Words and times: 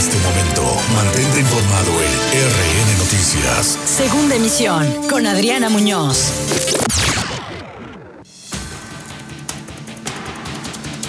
este 0.00 0.18
momento, 0.20 0.62
mantente 0.94 1.40
informado 1.40 1.90
en 2.00 2.10
RN 2.32 2.98
Noticias. 2.98 3.78
Segunda 3.84 4.34
emisión 4.34 4.86
con 5.10 5.26
Adriana 5.26 5.68
Muñoz. 5.68 6.32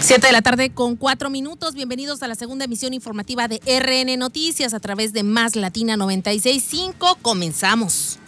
7 0.02 0.28
de 0.28 0.34
la 0.34 0.42
tarde 0.42 0.72
con 0.72 0.98
cuatro 0.98 1.30
minutos. 1.30 1.74
Bienvenidos 1.74 2.22
a 2.22 2.28
la 2.28 2.36
segunda 2.36 2.66
emisión 2.66 2.94
informativa 2.94 3.48
de 3.48 3.62
RN 3.66 4.20
Noticias 4.20 4.74
a 4.74 4.82
través 4.82 5.14
de 5.14 5.24
Más 5.24 5.56
Latina 5.56 5.96
965. 5.96 7.18
Comenzamos. 7.22 8.20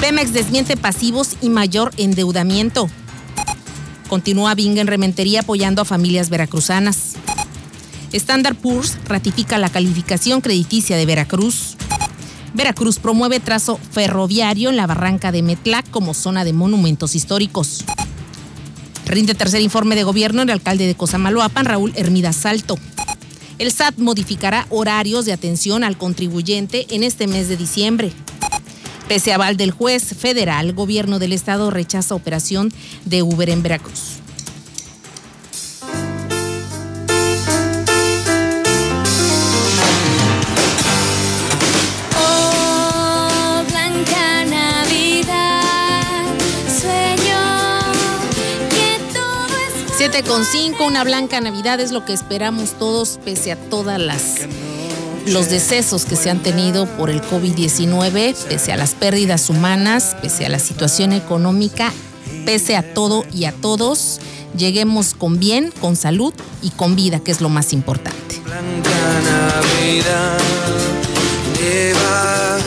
Pemex 0.00 0.32
desmiente 0.32 0.76
pasivos 0.76 1.36
y 1.40 1.50
mayor 1.50 1.92
endeudamiento. 1.98 2.90
Continúa 4.08 4.56
Bing 4.56 4.76
en 4.78 4.88
Rementería 4.88 5.42
apoyando 5.42 5.82
a 5.82 5.84
familias 5.84 6.30
veracruzanas. 6.30 7.14
Standard 8.12 8.56
Poor's 8.56 8.98
ratifica 9.04 9.58
la 9.58 9.68
calificación 9.68 10.40
crediticia 10.40 10.96
de 10.96 11.06
Veracruz. 11.06 11.76
Veracruz 12.54 12.98
promueve 12.98 13.38
trazo 13.38 13.78
ferroviario 13.92 14.70
en 14.70 14.76
la 14.76 14.88
barranca 14.88 15.30
de 15.30 15.42
Metlac 15.42 15.88
como 15.90 16.14
zona 16.14 16.44
de 16.44 16.52
monumentos 16.52 17.14
históricos. 17.14 17.84
Rinde 19.06 19.34
tercer 19.34 19.60
informe 19.60 19.94
de 19.94 20.02
gobierno 20.02 20.42
el 20.42 20.50
alcalde 20.50 20.86
de 20.86 20.96
Cosamaloapan, 20.96 21.66
Raúl 21.66 21.92
Hermida 21.96 22.32
Salto. 22.32 22.76
El 23.58 23.70
SAT 23.70 23.98
modificará 23.98 24.66
horarios 24.70 25.24
de 25.24 25.32
atención 25.32 25.84
al 25.84 25.96
contribuyente 25.96 26.86
en 26.90 27.04
este 27.04 27.26
mes 27.26 27.48
de 27.48 27.56
diciembre. 27.56 28.12
Pese 29.06 29.32
a 29.32 29.34
aval 29.36 29.56
del 29.56 29.70
juez 29.70 30.14
federal, 30.16 30.72
gobierno 30.72 31.18
del 31.18 31.32
estado 31.32 31.70
rechaza 31.70 32.14
operación 32.14 32.72
de 33.04 33.22
Uber 33.22 33.50
en 33.50 33.62
Veracruz. 33.62 34.19
5, 50.44 50.86
una 50.86 51.04
blanca 51.04 51.40
Navidad 51.40 51.80
es 51.80 51.92
lo 51.92 52.04
que 52.04 52.12
esperamos 52.12 52.78
todos, 52.78 53.18
pese 53.24 53.52
a 53.52 53.56
todas 53.56 54.00
las 54.00 54.46
los 55.26 55.50
decesos 55.50 56.06
que 56.06 56.16
se 56.16 56.30
han 56.30 56.42
tenido 56.42 56.86
por 56.86 57.10
el 57.10 57.20
COVID-19, 57.22 58.34
pese 58.48 58.72
a 58.72 58.76
las 58.76 58.94
pérdidas 58.94 59.50
humanas, 59.50 60.16
pese 60.22 60.46
a 60.46 60.48
la 60.48 60.58
situación 60.58 61.12
económica, 61.12 61.92
pese 62.44 62.76
a 62.76 62.94
todo 62.94 63.24
y 63.32 63.44
a 63.44 63.52
todos, 63.52 64.18
lleguemos 64.56 65.14
con 65.14 65.38
bien, 65.38 65.72
con 65.80 65.96
salud 65.96 66.32
y 66.62 66.70
con 66.70 66.96
vida, 66.96 67.20
que 67.20 67.30
es 67.30 67.40
lo 67.40 67.48
más 67.48 67.72
importante. 67.72 68.40
Blanca 68.44 69.20
Navidad 69.24 70.38
lleva 71.58 72.58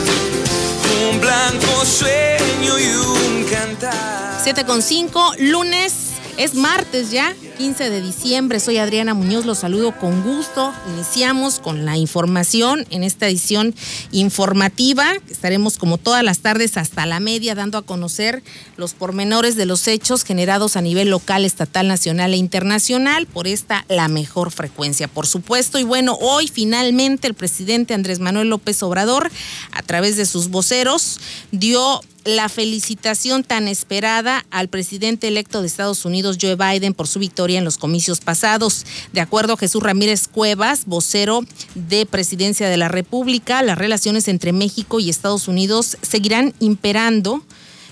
un 1.10 1.20
blanco 1.20 1.84
sueño 1.84 2.78
y 2.78 2.86
un 2.96 3.44
cantar. 3.44 4.40
7 4.42 4.64
con 4.64 4.80
5, 4.80 5.32
lunes, 5.38 5.92
es 6.36 6.54
martes 6.54 7.10
ya, 7.10 7.34
15 7.56 7.88
de 7.88 8.00
diciembre. 8.00 8.58
Soy 8.58 8.78
Adriana 8.78 9.14
Muñoz, 9.14 9.44
los 9.44 9.58
saludo 9.58 9.96
con 9.96 10.22
gusto. 10.22 10.72
Iniciamos 10.94 11.60
con 11.60 11.84
la 11.84 11.96
información 11.96 12.84
en 12.90 13.04
esta 13.04 13.28
edición 13.28 13.74
informativa. 14.10 15.12
Estaremos 15.30 15.78
como 15.78 15.98
todas 15.98 16.24
las 16.24 16.40
tardes 16.40 16.76
hasta 16.76 17.06
la 17.06 17.20
media 17.20 17.54
dando 17.54 17.78
a 17.78 17.82
conocer 17.82 18.42
los 18.76 18.94
pormenores 18.94 19.54
de 19.54 19.66
los 19.66 19.86
hechos 19.86 20.24
generados 20.24 20.76
a 20.76 20.82
nivel 20.82 21.10
local, 21.10 21.44
estatal, 21.44 21.86
nacional 21.86 22.34
e 22.34 22.38
internacional 22.38 23.26
por 23.26 23.46
esta 23.46 23.84
la 23.88 24.08
mejor 24.08 24.50
frecuencia, 24.50 25.06
por 25.06 25.26
supuesto. 25.26 25.78
Y 25.78 25.84
bueno, 25.84 26.18
hoy 26.20 26.48
finalmente 26.48 27.28
el 27.28 27.34
presidente 27.34 27.94
Andrés 27.94 28.18
Manuel 28.18 28.48
López 28.48 28.82
Obrador, 28.82 29.30
a 29.70 29.82
través 29.82 30.16
de 30.16 30.26
sus 30.26 30.48
voceros, 30.48 31.20
dio 31.52 32.00
la 32.24 32.48
felicitación 32.48 33.44
tan 33.44 33.68
esperada 33.68 34.46
al 34.50 34.68
presidente 34.68 35.28
electo 35.28 35.60
de 35.60 35.66
Estados 35.66 36.04
Unidos, 36.04 36.38
Joe 36.40 36.56
Biden, 36.56 36.94
por 36.94 37.06
su 37.06 37.18
victoria 37.18 37.43
en 37.52 37.64
los 37.64 37.78
comicios 37.78 38.20
pasados. 38.20 38.84
De 39.12 39.20
acuerdo 39.20 39.54
a 39.54 39.56
Jesús 39.56 39.82
Ramírez 39.82 40.28
Cuevas, 40.28 40.86
vocero 40.86 41.42
de 41.74 42.06
Presidencia 42.06 42.68
de 42.68 42.76
la 42.76 42.88
República, 42.88 43.62
las 43.62 43.78
relaciones 43.78 44.28
entre 44.28 44.52
México 44.52 45.00
y 45.00 45.10
Estados 45.10 45.48
Unidos 45.48 45.96
seguirán 46.02 46.54
imperando 46.58 47.42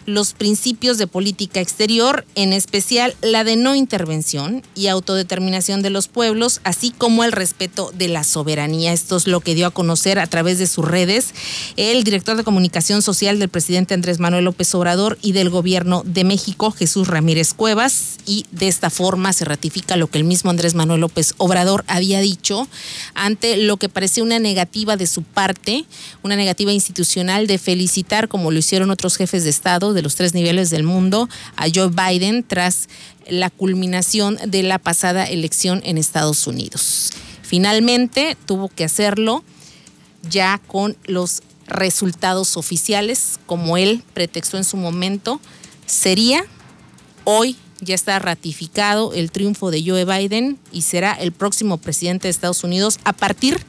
los 0.06 0.32
principios 0.32 0.98
de 0.98 1.06
política 1.06 1.60
exterior, 1.60 2.24
en 2.34 2.52
especial 2.52 3.14
la 3.22 3.44
de 3.44 3.56
no 3.56 3.74
intervención 3.74 4.62
y 4.74 4.88
autodeterminación 4.88 5.82
de 5.82 5.90
los 5.90 6.08
pueblos, 6.08 6.60
así 6.64 6.92
como 6.96 7.24
el 7.24 7.32
respeto 7.32 7.92
de 7.94 8.08
la 8.08 8.24
soberanía. 8.24 8.92
Esto 8.92 9.16
es 9.16 9.26
lo 9.26 9.40
que 9.40 9.54
dio 9.54 9.66
a 9.66 9.70
conocer 9.70 10.18
a 10.18 10.26
través 10.26 10.58
de 10.58 10.66
sus 10.66 10.84
redes 10.84 11.34
el 11.76 12.04
director 12.04 12.36
de 12.36 12.44
comunicación 12.44 13.02
social 13.02 13.38
del 13.38 13.48
presidente 13.48 13.94
Andrés 13.94 14.18
Manuel 14.18 14.44
López 14.44 14.74
Obrador 14.74 15.18
y 15.22 15.32
del 15.32 15.50
gobierno 15.50 16.02
de 16.04 16.24
México, 16.24 16.70
Jesús 16.70 17.08
Ramírez 17.08 17.54
Cuevas, 17.54 18.18
y 18.26 18.46
de 18.52 18.68
esta 18.68 18.90
forma 18.90 19.32
se 19.32 19.44
ratifica 19.44 19.96
lo 19.96 20.06
que 20.06 20.18
el 20.18 20.24
mismo 20.24 20.50
Andrés 20.50 20.74
Manuel 20.74 21.00
López 21.00 21.34
Obrador 21.38 21.84
había 21.88 22.20
dicho 22.20 22.68
ante 23.14 23.56
lo 23.56 23.76
que 23.76 23.88
parecía 23.88 24.22
una 24.22 24.38
negativa 24.38 24.96
de 24.96 25.06
su 25.06 25.22
parte, 25.22 25.84
una 26.22 26.36
negativa 26.36 26.72
institucional 26.72 27.46
de 27.46 27.58
felicitar, 27.58 28.28
como 28.28 28.50
lo 28.50 28.58
hicieron 28.58 28.90
otros 28.90 29.16
jefes 29.16 29.44
de 29.44 29.50
Estado, 29.50 29.91
de 29.92 30.02
los 30.02 30.14
tres 30.14 30.34
niveles 30.34 30.70
del 30.70 30.82
mundo 30.82 31.28
a 31.56 31.66
Joe 31.72 31.88
Biden 31.88 32.44
tras 32.44 32.88
la 33.28 33.50
culminación 33.50 34.38
de 34.46 34.62
la 34.62 34.78
pasada 34.78 35.24
elección 35.24 35.80
en 35.84 35.98
Estados 35.98 36.46
Unidos. 36.46 37.12
Finalmente 37.42 38.36
tuvo 38.46 38.68
que 38.68 38.84
hacerlo 38.84 39.44
ya 40.28 40.60
con 40.66 40.96
los 41.04 41.42
resultados 41.66 42.56
oficiales, 42.56 43.38
como 43.46 43.76
él 43.76 44.02
pretextó 44.14 44.56
en 44.56 44.64
su 44.64 44.76
momento, 44.76 45.40
sería 45.86 46.44
hoy 47.24 47.56
ya 47.80 47.94
está 47.94 48.18
ratificado 48.20 49.12
el 49.12 49.32
triunfo 49.32 49.70
de 49.70 49.82
Joe 49.84 50.04
Biden 50.04 50.58
y 50.70 50.82
será 50.82 51.12
el 51.12 51.32
próximo 51.32 51.78
presidente 51.78 52.28
de 52.28 52.30
Estados 52.30 52.62
Unidos 52.62 52.98
a 53.04 53.12
partir 53.12 53.60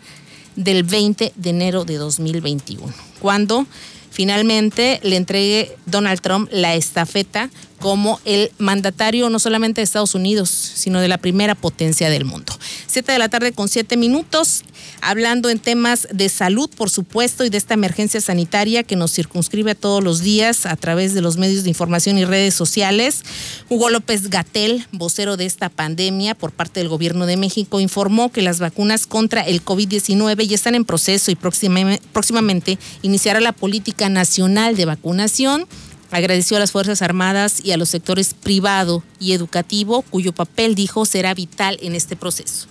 del 0.55 0.83
20 0.83 1.33
de 1.35 1.49
enero 1.49 1.83
de 1.83 1.95
2021, 1.97 2.93
cuando 3.19 3.65
finalmente 4.13 4.99
le 5.03 5.15
entregue 5.15 5.75
Donald 5.87 6.21
Trump 6.21 6.47
la 6.51 6.75
estafeta 6.75 7.49
como 7.83 8.21
el 8.23 8.49
mandatario 8.59 9.29
no 9.29 9.39
solamente 9.39 9.81
de 9.81 9.83
Estados 9.83 10.15
Unidos, 10.15 10.49
sino 10.49 11.01
de 11.01 11.09
la 11.09 11.17
primera 11.17 11.53
potencia 11.53 12.09
del 12.09 12.23
mundo. 12.23 12.57
Siete 12.87 13.11
de 13.11 13.19
la 13.19 13.27
tarde 13.27 13.51
con 13.51 13.67
siete 13.67 13.97
minutos, 13.97 14.63
hablando 15.01 15.49
en 15.49 15.59
temas 15.59 16.07
de 16.09 16.29
salud, 16.29 16.69
por 16.77 16.89
supuesto, 16.89 17.43
y 17.43 17.49
de 17.49 17.57
esta 17.57 17.73
emergencia 17.73 18.21
sanitaria 18.21 18.83
que 18.83 18.95
nos 18.95 19.11
circunscribe 19.11 19.75
todos 19.75 20.01
los 20.01 20.21
días 20.21 20.65
a 20.65 20.77
través 20.77 21.13
de 21.13 21.19
los 21.19 21.35
medios 21.35 21.63
de 21.63 21.71
información 21.71 22.17
y 22.17 22.23
redes 22.23 22.53
sociales. 22.53 23.23
Hugo 23.67 23.89
López 23.89 24.29
Gatel, 24.29 24.87
vocero 24.93 25.35
de 25.35 25.45
esta 25.45 25.67
pandemia 25.67 26.35
por 26.35 26.53
parte 26.53 26.79
del 26.79 26.87
Gobierno 26.87 27.25
de 27.25 27.35
México, 27.35 27.81
informó 27.81 28.31
que 28.31 28.41
las 28.41 28.59
vacunas 28.59 29.07
contra 29.07 29.41
el 29.41 29.61
COVID-19 29.61 30.47
ya 30.47 30.55
están 30.55 30.75
en 30.75 30.85
proceso 30.85 31.31
y 31.31 31.35
próximamente 31.35 32.79
iniciará 33.01 33.41
la 33.41 33.51
política 33.51 34.07
nacional 34.07 34.77
de 34.77 34.85
vacunación 34.85 35.67
Agradeció 36.13 36.57
a 36.57 36.59
las 36.59 36.71
Fuerzas 36.71 37.01
Armadas 37.01 37.59
y 37.63 37.71
a 37.71 37.77
los 37.77 37.89
sectores 37.89 38.35
privado 38.35 39.03
y 39.19 39.33
educativo, 39.33 40.03
cuyo 40.03 40.31
papel, 40.31 40.75
dijo, 40.75 41.05
será 41.05 41.33
vital 41.33 41.79
en 41.81 41.95
este 41.95 42.15
proceso. 42.15 42.67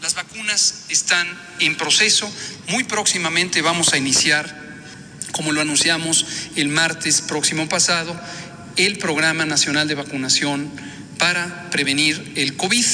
Las 0.00 0.14
vacunas 0.14 0.86
están 0.88 1.28
en 1.58 1.76
proceso. 1.76 2.26
Muy 2.68 2.84
próximamente 2.84 3.60
vamos 3.60 3.92
a 3.92 3.98
iniciar, 3.98 4.58
como 5.32 5.52
lo 5.52 5.60
anunciamos 5.60 6.24
el 6.56 6.70
martes 6.70 7.20
próximo 7.20 7.68
pasado, 7.68 8.18
el 8.76 8.96
Programa 8.96 9.44
Nacional 9.44 9.86
de 9.86 9.96
Vacunación 9.96 10.70
para 11.18 11.68
prevenir 11.68 12.32
el 12.36 12.56
COVID. 12.56 12.86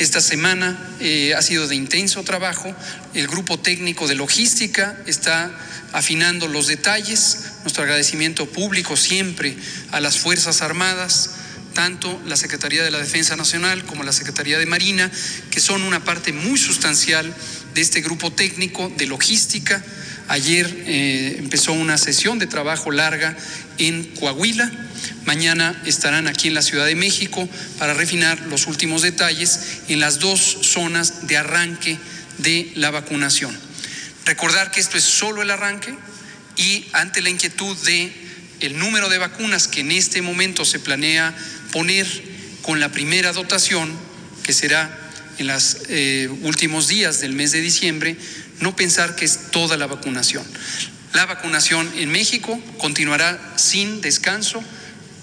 Esta 0.00 0.20
semana 0.20 0.76
eh, 0.98 1.34
ha 1.36 1.42
sido 1.42 1.68
de 1.68 1.76
intenso 1.76 2.24
trabajo. 2.24 2.74
El 3.14 3.28
grupo 3.28 3.60
técnico 3.60 4.08
de 4.08 4.16
logística 4.16 4.98
está 5.06 5.56
afinando 5.92 6.48
los 6.48 6.66
detalles. 6.66 7.44
Nuestro 7.68 7.84
agradecimiento 7.84 8.46
público 8.46 8.96
siempre 8.96 9.54
a 9.92 10.00
las 10.00 10.18
Fuerzas 10.18 10.62
Armadas, 10.62 11.32
tanto 11.74 12.18
la 12.26 12.38
Secretaría 12.38 12.82
de 12.82 12.90
la 12.90 12.98
Defensa 12.98 13.36
Nacional 13.36 13.84
como 13.84 14.04
la 14.04 14.12
Secretaría 14.12 14.58
de 14.58 14.64
Marina, 14.64 15.10
que 15.50 15.60
son 15.60 15.82
una 15.82 16.02
parte 16.02 16.32
muy 16.32 16.56
sustancial 16.56 17.30
de 17.74 17.80
este 17.82 18.00
grupo 18.00 18.32
técnico 18.32 18.90
de 18.96 19.06
logística. 19.06 19.84
Ayer 20.28 20.66
eh, 20.86 21.36
empezó 21.40 21.74
una 21.74 21.98
sesión 21.98 22.38
de 22.38 22.46
trabajo 22.46 22.90
larga 22.90 23.36
en 23.76 24.04
Coahuila. 24.18 24.72
Mañana 25.26 25.78
estarán 25.84 26.26
aquí 26.26 26.48
en 26.48 26.54
la 26.54 26.62
Ciudad 26.62 26.86
de 26.86 26.94
México 26.94 27.46
para 27.78 27.92
refinar 27.92 28.40
los 28.46 28.66
últimos 28.66 29.02
detalles 29.02 29.82
en 29.88 30.00
las 30.00 30.20
dos 30.20 30.40
zonas 30.62 31.26
de 31.26 31.36
arranque 31.36 31.98
de 32.38 32.72
la 32.76 32.90
vacunación. 32.90 33.54
Recordar 34.24 34.70
que 34.70 34.80
esto 34.80 34.96
es 34.96 35.04
solo 35.04 35.42
el 35.42 35.50
arranque 35.50 35.94
y 36.58 36.84
ante 36.92 37.22
la 37.22 37.30
inquietud 37.30 37.76
de 37.86 38.12
el 38.60 38.78
número 38.78 39.08
de 39.08 39.18
vacunas 39.18 39.68
que 39.68 39.80
en 39.80 39.92
este 39.92 40.20
momento 40.20 40.64
se 40.64 40.80
planea 40.80 41.34
poner 41.72 42.06
con 42.62 42.80
la 42.80 42.90
primera 42.90 43.32
dotación, 43.32 43.90
que 44.42 44.52
será 44.52 44.90
en 45.38 45.46
los 45.46 45.78
últimos 46.42 46.88
días 46.88 47.20
del 47.20 47.32
mes 47.32 47.52
de 47.52 47.60
diciembre, 47.60 48.16
no 48.60 48.74
pensar 48.74 49.14
que 49.14 49.24
es 49.24 49.50
toda 49.52 49.76
la 49.76 49.86
vacunación. 49.86 50.44
La 51.14 51.24
vacunación 51.26 51.90
en 51.96 52.10
México 52.10 52.60
continuará 52.78 53.54
sin 53.56 54.00
descanso 54.00 54.62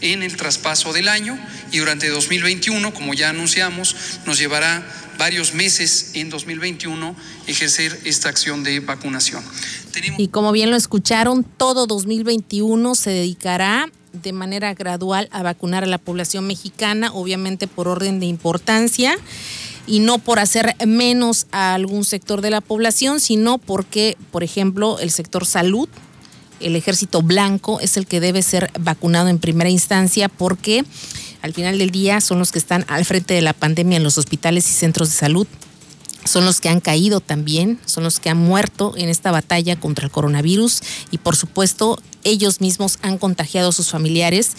en 0.02 0.24
el 0.24 0.38
traspaso 0.38 0.94
del 0.94 1.10
año 1.10 1.38
y 1.72 1.80
durante 1.80 2.08
2021, 2.08 2.94
como 2.94 3.14
ya 3.14 3.30
anunciamos, 3.30 3.96
nos 4.26 4.38
llevará 4.38 4.84
varios 5.18 5.54
meses 5.54 6.12
en 6.14 6.30
2021 6.30 7.16
ejercer 7.48 8.00
esta 8.06 8.30
acción 8.30 8.64
de 8.64 8.80
vacunación. 8.80 9.44
Y 10.18 10.28
como 10.28 10.52
bien 10.52 10.72
lo 10.72 10.76
escucharon, 10.76 11.44
todo 11.44 11.88
2021 11.88 12.96
se 12.96 13.12
dedicará 13.12 13.90
de 14.12 14.34
manera 14.34 14.74
gradual 14.74 15.28
a 15.32 15.44
vacunar 15.44 15.84
a 15.84 15.88
la 15.88 15.98
población 15.98 16.48
mexicana, 16.48 17.12
obviamente 17.14 17.68
por 17.68 17.88
orden 17.88 18.20
de 18.20 18.26
importancia 18.26 19.18
y 19.88 20.00
no 20.00 20.18
por 20.18 20.40
hacer 20.40 20.76
menos 20.86 21.48
a 21.52 21.74
algún 21.74 22.06
sector 22.06 22.42
de 22.42 22.50
la 22.50 22.62
población, 22.62 23.20
sino 23.20 23.58
porque, 23.58 24.18
por 24.32 24.44
ejemplo, 24.44 25.00
el 25.00 25.12
sector 25.12 25.46
salud, 25.46 25.88
el 26.60 26.76
ejército 26.76 27.22
blanco 27.22 27.80
es 27.80 27.98
el 27.98 28.08
que 28.08 28.20
debe 28.20 28.42
ser 28.42 28.72
vacunado 28.80 29.28
en 29.28 29.40
primera 29.40 29.70
instancia 29.70 30.30
porque 30.30 30.86
al 31.46 31.54
final 31.54 31.78
del 31.78 31.92
día 31.92 32.22
son 32.22 32.40
los 32.40 32.52
que 32.52 32.58
están 32.58 32.86
al 32.88 33.06
frente 33.06 33.36
de 33.36 33.42
la 33.44 33.54
pandemia 33.54 33.98
en 33.98 34.04
los 34.04 34.18
hospitales 34.18 34.68
y 34.68 34.74
centros 34.74 35.10
de 35.10 35.16
salud 35.16 35.48
son 36.26 36.44
los 36.44 36.60
que 36.60 36.70
han 36.70 36.82
caído 36.82 37.22
también, 37.22 37.80
son 37.86 38.04
los 38.04 38.20
que 38.20 38.30
han 38.30 38.38
muerto 38.38 38.94
en 38.98 39.10
esta 39.10 39.32
batalla 39.32 39.80
contra 39.80 40.06
el 40.06 40.12
coronavirus 40.12 40.82
y 41.12 41.20
por 41.20 41.36
supuesto 41.36 42.00
ellos 42.24 42.60
mismos 42.60 42.98
han 43.04 43.20
contagiado 43.20 43.70
a 43.70 43.72
sus 43.72 43.92
familiares 43.92 44.52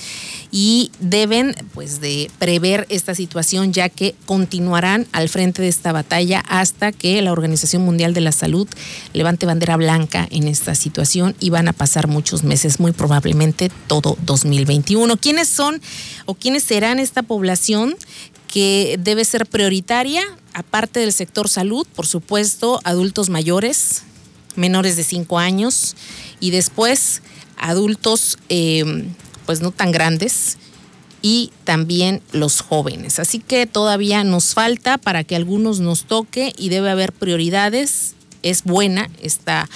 y 0.52 0.92
deben 1.00 1.54
pues 1.74 2.00
de 2.00 2.30
prever 2.38 2.86
esta 2.88 3.14
situación 3.14 3.72
ya 3.72 3.88
que 3.88 4.14
continuarán 4.24 5.06
al 5.12 5.28
frente 5.28 5.60
de 5.60 5.68
esta 5.68 5.92
batalla 5.92 6.44
hasta 6.48 6.92
que 6.92 7.20
la 7.20 7.32
Organización 7.32 7.84
Mundial 7.84 8.14
de 8.14 8.20
la 8.20 8.32
Salud 8.32 8.68
levante 9.12 9.46
bandera 9.46 9.76
blanca 9.76 10.28
en 10.30 10.46
esta 10.46 10.76
situación 10.76 11.34
y 11.40 11.50
van 11.50 11.66
a 11.66 11.72
pasar 11.72 12.06
muchos 12.06 12.44
meses, 12.44 12.78
muy 12.78 12.92
probablemente 12.92 13.70
todo 13.88 14.16
2021. 14.24 15.16
¿Quiénes 15.16 15.48
son 15.48 15.82
o 16.24 16.34
quiénes 16.34 16.62
serán 16.62 17.00
esta 17.00 17.24
población 17.24 17.96
que 18.48 18.98
debe 18.98 19.24
ser 19.24 19.46
prioritaria? 19.46 20.22
aparte 20.56 21.00
del 21.00 21.12
sector 21.12 21.50
salud, 21.50 21.86
por 21.94 22.06
supuesto, 22.06 22.80
adultos 22.82 23.28
mayores, 23.28 24.04
menores 24.54 24.96
de 24.96 25.04
5 25.04 25.38
años 25.38 25.94
y 26.40 26.50
después 26.50 27.20
adultos 27.58 28.38
em, 28.48 29.12
pues 29.44 29.60
no 29.60 29.70
tan 29.70 29.92
grandes 29.92 30.56
y 31.20 31.52
también 31.64 32.22
los 32.32 32.62
jóvenes. 32.62 33.18
Así 33.18 33.38
que 33.38 33.66
todavía 33.66 34.24
nos 34.24 34.54
falta 34.54 34.96
para 34.96 35.24
que 35.24 35.36
algunos 35.36 35.80
nos 35.80 36.04
toque 36.04 36.54
y 36.56 36.70
debe 36.70 36.88
haber 36.88 37.12
prioridades. 37.12 38.14
Es 38.42 38.64
buena 38.64 39.10
esta 39.20 39.68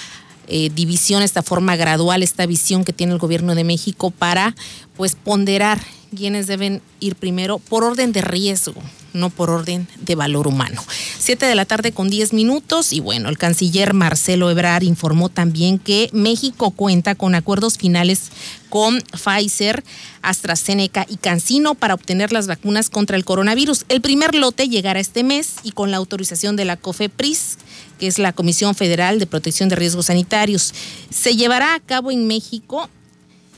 eh, 0.47 0.71
división, 0.73 1.21
esta 1.21 1.43
forma 1.43 1.75
gradual, 1.75 2.23
esta 2.23 2.47
visión 2.47 2.83
que 2.85 2.93
tiene 2.93 3.13
el 3.13 3.19
gobierno 3.19 3.53
de 3.53 3.65
México 3.65 4.09
para 4.09 4.55
pues 4.97 5.13
ponderar 5.13 5.79
quienes 6.15 6.47
deben 6.47 6.81
ir 6.99 7.15
primero 7.15 7.59
por 7.59 7.83
orden 7.83 8.11
de 8.11 8.21
riesgo, 8.21 8.81
no 9.13 9.29
por 9.29 9.49
orden 9.49 9.87
de 9.99 10.15
valor 10.15 10.47
humano. 10.47 10.83
Siete 11.19 11.45
de 11.45 11.55
la 11.55 11.65
tarde 11.65 11.91
con 11.91 12.09
diez 12.09 12.33
minutos 12.33 12.93
y 12.93 12.99
bueno, 12.99 13.29
el 13.29 13.37
canciller 13.37 13.93
Marcelo 13.93 14.49
Ebrard 14.49 14.83
informó 14.83 15.29
también 15.29 15.79
que 15.79 16.09
México 16.13 16.71
cuenta 16.71 17.15
con 17.15 17.35
acuerdos 17.35 17.77
finales 17.77 18.31
con 18.69 19.01
Pfizer, 19.01 19.83
AstraZeneca 20.21 21.05
y 21.09 21.17
CanSino 21.17 21.75
para 21.75 21.93
obtener 21.93 22.31
las 22.31 22.47
vacunas 22.47 22.89
contra 22.89 23.17
el 23.17 23.25
coronavirus. 23.25 23.85
El 23.89 24.01
primer 24.01 24.35
lote 24.35 24.69
llegará 24.69 24.99
este 24.99 25.23
mes 25.23 25.55
y 25.63 25.71
con 25.71 25.91
la 25.91 25.97
autorización 25.97 26.55
de 26.55 26.65
la 26.65 26.77
COFEPRIS, 26.77 27.57
que 27.99 28.07
es 28.07 28.17
la 28.17 28.33
Comisión 28.33 28.75
Federal 28.75 29.19
de 29.19 29.27
Protección 29.27 29.69
de 29.69 29.75
Riesgos 29.75 30.07
Sanitarios. 30.07 30.73
Se 31.09 31.35
llevará 31.35 31.73
a 31.75 31.79
cabo 31.79 32.11
en 32.11 32.27
México 32.27 32.89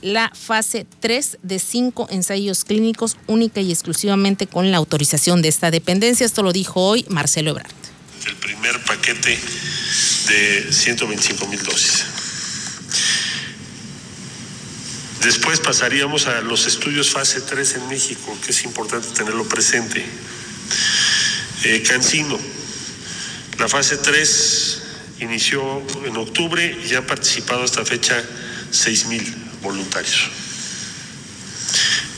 la 0.04 0.30
fase 0.36 0.86
3 1.00 1.40
de 1.42 1.60
cinco 1.60 2.08
ensayos 2.12 2.66
clínicos 2.66 3.18
única 3.28 3.62
y 3.62 3.72
exclusivamente 3.72 4.48
con 4.48 4.70
la 4.70 4.78
autorización 4.78 5.42
de 5.42 5.48
esta 5.48 5.72
dependencia. 5.72 6.26
Esto 6.26 6.44
lo 6.44 6.52
dijo 6.52 6.82
hoy 6.82 7.06
Marcelo 7.08 7.52
Ebrard. 7.52 7.72
El 8.28 8.36
primer 8.36 8.84
paquete 8.84 9.40
de 10.28 10.68
125 10.72 11.48
mil 11.48 11.64
dosis. 11.64 12.06
Después 15.24 15.62
pasaríamos 15.62 16.28
a 16.28 16.42
los 16.42 16.68
estudios 16.68 17.10
fase 17.10 17.40
3 17.40 17.76
en 17.76 17.88
México, 17.88 18.38
que 18.46 18.52
es 18.52 18.64
importante 18.66 19.08
tenerlo 19.16 19.48
presente. 19.48 20.06
Eh, 21.64 21.82
Cancino, 21.88 22.38
la 23.58 23.70
fase 23.70 23.96
3 23.98 24.82
inició 25.22 25.82
en 26.06 26.18
octubre 26.18 26.78
y 26.84 26.90
ya 26.90 26.98
han 26.98 27.06
participado 27.06 27.64
hasta 27.64 27.86
fecha 27.86 28.22
6 28.72 29.06
mil 29.06 29.43
voluntarios. 29.64 30.30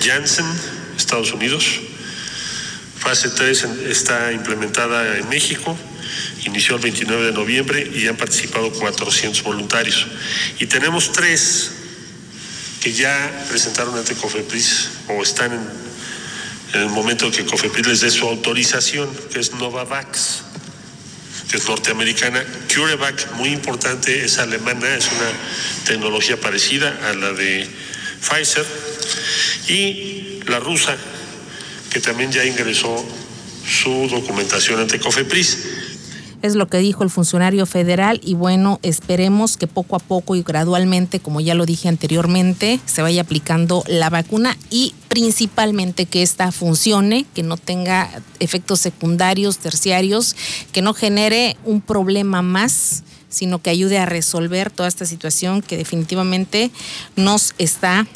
Janssen, 0.04 0.46
Estados 0.98 1.32
Unidos. 1.32 1.80
Fase 3.00 3.30
3 3.30 3.64
está 3.90 4.32
implementada 4.32 5.18
en 5.18 5.30
México, 5.30 5.78
inició 6.44 6.76
el 6.76 6.82
29 6.82 7.28
de 7.28 7.32
noviembre 7.34 7.92
y 7.94 8.08
han 8.08 8.18
participado 8.18 8.72
400 8.72 9.44
voluntarios. 9.44 10.08
Y 10.60 10.66
tenemos 10.66 11.12
tres 11.12 11.72
que 12.82 12.94
ya 12.94 13.46
presentaron 13.50 13.96
ante 13.96 14.16
COFEPRIS 14.16 14.90
o 15.10 15.22
están 15.22 15.54
en, 15.54 15.86
el 16.82 16.90
momento 16.90 17.32
que 17.32 17.46
COFEPRIS 17.46 17.88
les 17.88 18.02
dé 18.02 18.12
su 18.12 18.28
autorización, 18.28 19.10
que 19.32 19.40
es 19.40 19.54
Novavax 19.54 20.45
que 21.50 21.58
es 21.58 21.68
norteamericana. 21.68 22.44
CureVac, 22.74 23.34
muy 23.34 23.50
importante, 23.50 24.26
es 24.26 24.38
alemana, 24.38 24.96
es 24.96 25.08
una 25.08 25.32
tecnología 25.86 26.40
parecida 26.40 26.98
a 27.10 27.14
la 27.14 27.32
de 27.34 27.68
Pfizer. 28.22 28.66
Y 29.68 30.40
la 30.48 30.60
rusa, 30.60 30.96
que 31.92 32.00
también 32.00 32.32
ya 32.32 32.46
ingresó 32.46 33.06
su 33.68 34.08
documentación 34.10 34.80
ante 34.80 35.00
COFEPRIS 35.00 35.58
es 36.46 36.56
lo 36.56 36.68
que 36.68 36.78
dijo 36.78 37.04
el 37.04 37.10
funcionario 37.10 37.66
federal 37.66 38.22
y 38.24 38.34
bueno, 38.34 38.80
esperemos 38.84 39.58
que 39.58 39.68
poco 39.68 39.96
a 39.96 40.00
poco 40.00 40.36
y 40.36 40.44
gradualmente, 40.44 41.20
como 41.20 41.42
ya 41.42 41.56
lo 41.56 41.66
dije 41.66 41.90
anteriormente, 41.90 42.80
se 42.86 43.02
vaya 43.02 43.22
aplicando 43.22 43.84
la 43.88 44.10
vacuna 44.10 44.58
y 44.70 44.94
principalmente 45.10 46.06
que 46.06 46.24
esta 46.24 46.52
funcione, 46.52 47.26
que 47.34 47.44
no 47.44 47.58
tenga 47.58 48.10
efectos 48.40 48.80
secundarios, 48.80 49.58
terciarios, 49.58 50.36
que 50.72 50.82
no 50.82 50.94
genere 50.94 51.58
un 51.66 51.82
problema 51.82 52.42
más 52.42 53.04
sino 53.28 53.62
que 53.62 53.70
ayude 53.70 53.98
a 53.98 54.06
resolver 54.06 54.72
toda 54.72 54.88
esta 54.88 55.06
situación 55.06 55.62
que 55.62 55.76
definitivamente 55.76 56.72
nos 57.18 57.54
está 57.58 58.08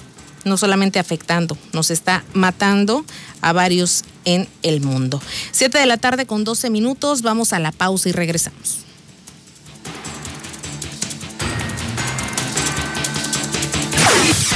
no 0.45 0.55
solamente 0.55 1.00
afectando, 1.00 1.57
nos 1.74 1.91
está 1.91 2.24
matando 2.33 3.05
a 3.41 3.53
varios 3.53 4.05
en 4.29 4.48
el 4.62 4.81
mundo. 4.81 5.21
Siete 5.51 5.79
de 5.79 5.86
la 5.88 5.98
tarde 5.98 6.25
con 6.25 6.43
12 6.43 6.69
minutos, 6.69 7.24
vamos 7.24 7.51
a 7.51 7.59
la 7.59 7.71
pausa 7.71 8.09
y 8.09 8.12
regresamos. 8.12 8.86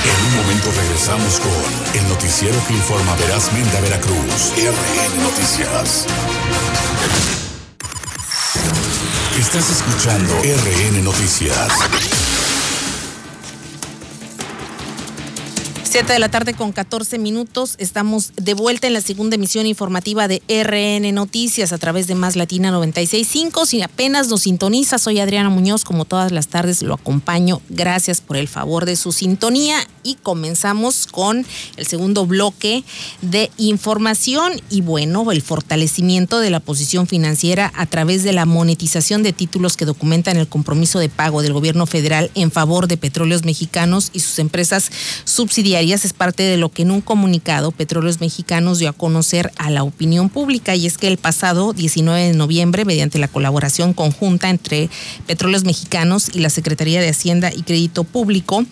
En 0.05 0.25
un 0.27 0.35
momento 0.35 0.69
regresamos 0.71 1.39
con 1.39 1.99
el 1.99 2.07
noticiero 2.07 2.55
que 2.67 2.73
informa 2.73 3.15
verazmente 3.15 3.77
a 3.77 3.81
Veracruz. 3.81 4.53
RN 4.57 5.23
Noticias. 5.23 6.05
Estás 9.39 9.69
escuchando 9.71 10.33
RN 10.39 11.03
Noticias. 11.03 12.12
7 15.93 16.11
de 16.11 16.17
la 16.17 16.29
tarde 16.31 16.55
con 16.55 16.71
14 16.71 17.19
minutos. 17.19 17.75
Estamos 17.77 18.31
de 18.35 18.55
vuelta 18.55 18.87
en 18.87 18.93
la 18.93 19.01
segunda 19.01 19.35
emisión 19.35 19.67
informativa 19.67 20.27
de 20.27 20.41
RN 20.49 21.13
Noticias 21.13 21.71
a 21.71 21.77
través 21.77 22.07
de 22.07 22.15
Más 22.15 22.35
Latina 22.35 22.71
965. 22.71 23.67
Si 23.67 23.83
apenas 23.83 24.27
nos 24.27 24.41
sintoniza, 24.41 24.97
soy 24.97 25.19
Adriana 25.19 25.51
Muñoz. 25.51 25.83
Como 25.83 26.05
todas 26.05 26.31
las 26.31 26.47
tardes 26.47 26.81
lo 26.81 26.95
acompaño. 26.95 27.61
Gracias 27.69 28.21
por 28.21 28.37
el 28.37 28.47
favor 28.47 28.85
de 28.87 28.95
su 28.95 29.11
sintonía. 29.11 29.75
Y 30.01 30.15
comenzamos 30.15 31.05
con 31.05 31.45
el 31.77 31.85
segundo 31.85 32.25
bloque 32.25 32.83
de 33.21 33.51
información 33.57 34.51
y 34.71 34.81
bueno, 34.81 35.31
el 35.31 35.43
fortalecimiento 35.43 36.39
de 36.39 36.49
la 36.49 36.59
posición 36.59 37.05
financiera 37.05 37.71
a 37.75 37.85
través 37.85 38.23
de 38.23 38.33
la 38.33 38.45
monetización 38.45 39.21
de 39.21 39.31
títulos 39.31 39.77
que 39.77 39.85
documentan 39.85 40.37
el 40.37 40.47
compromiso 40.47 40.97
de 40.97 41.07
pago 41.07 41.43
del 41.43 41.53
gobierno 41.53 41.85
federal 41.85 42.31
en 42.33 42.51
favor 42.51 42.87
de 42.87 42.97
petróleos 42.97 43.45
mexicanos 43.45 44.09
y 44.11 44.21
sus 44.21 44.39
empresas 44.39 44.91
subsidiarias 45.23 45.82
es 45.91 46.13
parte 46.13 46.43
de 46.43 46.57
lo 46.57 46.69
que 46.69 46.83
en 46.83 46.91
un 46.91 47.01
comunicado 47.01 47.71
Petróleos 47.71 48.21
Mexicanos 48.21 48.79
dio 48.79 48.89
a 48.89 48.93
conocer 48.93 49.51
a 49.57 49.69
la 49.69 49.83
opinión 49.83 50.29
pública 50.29 50.75
y 50.75 50.85
es 50.85 50.97
que 50.97 51.07
el 51.07 51.17
pasado 51.17 51.73
19 51.73 52.27
de 52.27 52.33
noviembre, 52.33 52.85
mediante 52.85 53.19
la 53.19 53.27
colaboración 53.27 53.93
conjunta 53.93 54.49
entre 54.49 54.89
Petróleos 55.27 55.65
Mexicanos 55.65 56.29
y 56.33 56.39
la 56.39 56.49
Secretaría 56.49 57.01
de 57.01 57.09
Hacienda 57.09 57.51
y 57.53 57.63
Crédito 57.63 58.05
Público, 58.05 58.65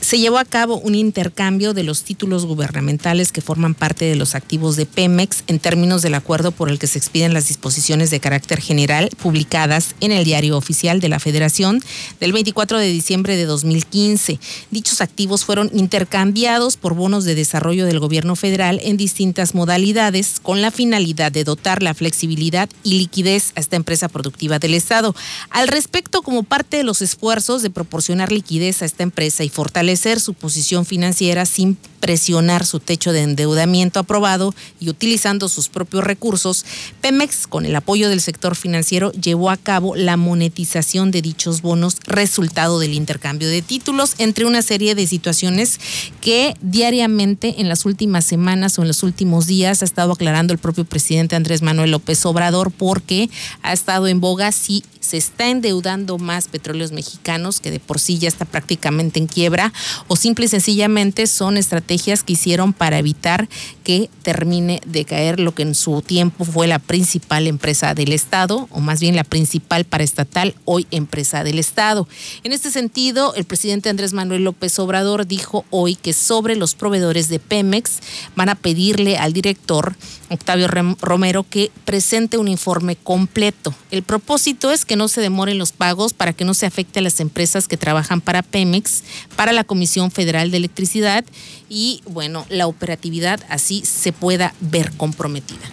se 0.00 0.18
llevó 0.18 0.38
a 0.38 0.44
cabo 0.44 0.78
un 0.78 0.94
intercambio 0.94 1.74
de 1.74 1.82
los 1.82 2.02
títulos 2.04 2.46
gubernamentales 2.46 3.32
que 3.32 3.42
forman 3.42 3.74
parte 3.74 4.06
de 4.06 4.16
los 4.16 4.34
activos 4.34 4.76
de 4.76 4.86
Pemex 4.86 5.44
en 5.46 5.58
términos 5.58 6.02
del 6.02 6.14
acuerdo 6.14 6.52
por 6.52 6.70
el 6.70 6.78
que 6.78 6.86
se 6.86 6.98
expiden 6.98 7.34
las 7.34 7.48
disposiciones 7.48 8.10
de 8.10 8.18
carácter 8.18 8.60
general 8.60 9.10
publicadas 9.22 9.94
en 10.00 10.12
el 10.12 10.24
Diario 10.24 10.56
Oficial 10.56 11.00
de 11.00 11.10
la 11.10 11.20
Federación 11.20 11.82
del 12.18 12.32
24 12.32 12.78
de 12.78 12.88
diciembre 12.88 13.36
de 13.36 13.44
2015. 13.44 14.40
Dichos 14.70 15.00
activos 15.00 15.44
fueron 15.44 15.70
intercambiados 15.74 16.76
por 16.76 16.94
bonos 16.94 17.24
de 17.24 17.34
desarrollo 17.34 17.84
del 17.84 18.00
gobierno 18.00 18.36
federal 18.36 18.80
en 18.82 18.96
distintas 18.96 19.54
modalidades 19.54 20.40
con 20.40 20.62
la 20.62 20.70
finalidad 20.70 21.30
de 21.30 21.44
dotar 21.44 21.82
la 21.82 21.94
flexibilidad 21.94 22.70
y 22.82 22.94
liquidez 22.94 23.52
a 23.54 23.60
esta 23.60 23.76
empresa 23.76 24.08
productiva 24.08 24.58
del 24.58 24.74
Estado. 24.74 25.14
Al 25.50 25.68
respecto, 25.68 26.22
como 26.22 26.42
parte 26.42 26.78
de 26.78 26.84
los 26.84 27.02
esfuerzos 27.02 27.62
de 27.62 27.70
proporcionar 27.70 28.32
liquidez 28.32 28.80
a 28.82 28.86
esta 28.86 29.02
empresa 29.02 29.44
y 29.44 29.50
fortalecer 29.50 29.89
su 30.20 30.34
posición 30.34 30.84
financiera 30.84 31.46
sin 31.46 31.76
presionar 32.00 32.66
su 32.66 32.80
techo 32.80 33.12
de 33.12 33.22
endeudamiento 33.22 34.00
aprobado 34.00 34.54
y 34.80 34.88
utilizando 34.88 35.48
sus 35.48 35.68
propios 35.68 36.02
recursos, 36.02 36.64
Pemex, 37.00 37.46
con 37.46 37.66
el 37.66 37.76
apoyo 37.76 38.08
del 38.08 38.20
sector 38.20 38.56
financiero, 38.56 39.12
llevó 39.12 39.50
a 39.50 39.56
cabo 39.56 39.94
la 39.94 40.16
monetización 40.16 41.10
de 41.10 41.22
dichos 41.22 41.62
bonos, 41.62 41.98
resultado 42.06 42.78
del 42.78 42.94
intercambio 42.94 43.48
de 43.48 43.62
títulos, 43.62 44.14
entre 44.18 44.46
una 44.46 44.62
serie 44.62 44.94
de 44.94 45.06
situaciones 45.06 45.78
que 46.20 46.54
diariamente 46.60 47.56
en 47.58 47.68
las 47.68 47.84
últimas 47.84 48.24
semanas 48.24 48.78
o 48.78 48.82
en 48.82 48.88
los 48.88 49.02
últimos 49.02 49.46
días 49.46 49.82
ha 49.82 49.84
estado 49.84 50.12
aclarando 50.12 50.52
el 50.52 50.58
propio 50.58 50.84
presidente 50.84 51.36
Andrés 51.36 51.62
Manuel 51.62 51.90
López 51.90 52.24
Obrador, 52.26 52.70
porque 52.70 53.30
ha 53.62 53.72
estado 53.72 54.08
en 54.08 54.20
boga 54.20 54.52
si 54.52 54.82
se 55.00 55.16
está 55.16 55.48
endeudando 55.48 56.18
más 56.18 56.48
petróleos 56.48 56.92
mexicanos, 56.92 57.60
que 57.60 57.70
de 57.70 57.80
por 57.80 57.98
sí 57.98 58.18
ya 58.18 58.28
está 58.28 58.44
prácticamente 58.44 59.18
en 59.18 59.26
quiebra, 59.26 59.72
o 60.06 60.16
simple 60.16 60.46
y 60.46 60.48
sencillamente 60.48 61.26
son 61.26 61.56
que 61.90 62.34
hicieron 62.34 62.72
para 62.72 62.98
evitar 62.98 63.48
que 63.82 64.08
termine 64.22 64.80
de 64.86 65.04
caer 65.04 65.40
lo 65.40 65.52
que 65.52 65.62
en 65.62 65.74
su 65.74 66.02
tiempo 66.02 66.44
fue 66.44 66.68
la 66.68 66.78
principal 66.78 67.48
empresa 67.48 67.94
del 67.94 68.12
Estado, 68.12 68.68
o 68.70 68.78
más 68.78 69.00
bien 69.00 69.16
la 69.16 69.24
principal 69.24 69.84
paraestatal, 69.84 70.54
hoy 70.64 70.86
empresa 70.92 71.42
del 71.42 71.58
Estado. 71.58 72.06
En 72.44 72.52
este 72.52 72.70
sentido, 72.70 73.34
el 73.34 73.44
presidente 73.44 73.88
Andrés 73.88 74.12
Manuel 74.12 74.44
López 74.44 74.78
Obrador 74.78 75.26
dijo 75.26 75.64
hoy 75.70 75.96
que 75.96 76.12
sobre 76.12 76.54
los 76.54 76.76
proveedores 76.76 77.28
de 77.28 77.40
Pemex 77.40 77.98
van 78.36 78.50
a 78.50 78.54
pedirle 78.54 79.18
al 79.18 79.32
director 79.32 79.96
Octavio 80.28 80.68
Romero 80.68 81.44
que 81.48 81.72
presente 81.84 82.38
un 82.38 82.46
informe 82.46 82.94
completo. 82.94 83.74
El 83.90 84.04
propósito 84.04 84.70
es 84.70 84.84
que 84.84 84.94
no 84.94 85.08
se 85.08 85.20
demoren 85.20 85.58
los 85.58 85.72
pagos 85.72 86.12
para 86.12 86.32
que 86.32 86.44
no 86.44 86.54
se 86.54 86.66
afecte 86.66 87.00
a 87.00 87.02
las 87.02 87.18
empresas 87.18 87.66
que 87.66 87.76
trabajan 87.76 88.20
para 88.20 88.42
Pemex, 88.42 89.02
para 89.34 89.52
la 89.52 89.64
Comisión 89.64 90.12
Federal 90.12 90.52
de 90.52 90.58
Electricidad 90.58 91.24
y, 91.70 92.02
bueno, 92.04 92.44
la 92.50 92.66
operatividad 92.66 93.40
así 93.48 93.84
se 93.86 94.12
pueda 94.12 94.52
ver 94.60 94.92
comprometida. 94.96 95.70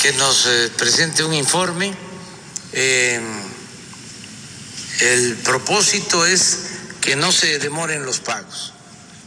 Que 0.00 0.12
nos 0.14 0.46
eh, 0.46 0.70
presente 0.76 1.22
un 1.22 1.34
informe. 1.34 1.92
Eh, 2.72 3.20
el 5.00 5.36
propósito 5.36 6.24
es 6.24 6.58
que 7.02 7.14
no 7.14 7.30
se 7.30 7.58
demoren 7.58 8.06
los 8.06 8.20
pagos, 8.20 8.72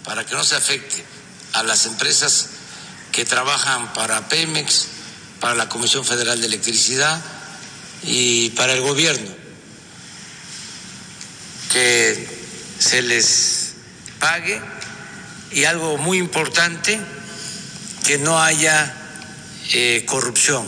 para 0.03 0.25
que 0.25 0.33
no 0.33 0.43
se 0.43 0.55
afecte 0.55 1.05
a 1.53 1.61
las 1.61 1.85
empresas 1.85 2.47
que 3.11 3.23
trabajan 3.23 3.93
para 3.93 4.27
Pemex, 4.27 4.87
para 5.39 5.53
la 5.53 5.69
Comisión 5.69 6.03
Federal 6.03 6.41
de 6.41 6.47
Electricidad 6.47 7.21
y 8.01 8.49
para 8.51 8.73
el 8.73 8.81
gobierno, 8.81 9.29
que 11.71 12.27
se 12.79 13.03
les 13.03 13.73
pague 14.19 14.59
y 15.55 15.63
algo 15.63 15.97
muy 15.97 16.17
importante, 16.17 16.99
que 18.05 18.17
no 18.17 18.43
haya 18.43 18.93
eh, 19.71 20.03
corrupción, 20.05 20.67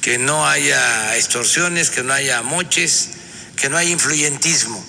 que 0.00 0.16
no 0.16 0.48
haya 0.48 1.14
extorsiones, 1.16 1.90
que 1.90 2.02
no 2.02 2.14
haya 2.14 2.40
moches, 2.40 3.10
que 3.56 3.68
no 3.68 3.76
haya 3.76 3.90
influyentismo, 3.90 4.82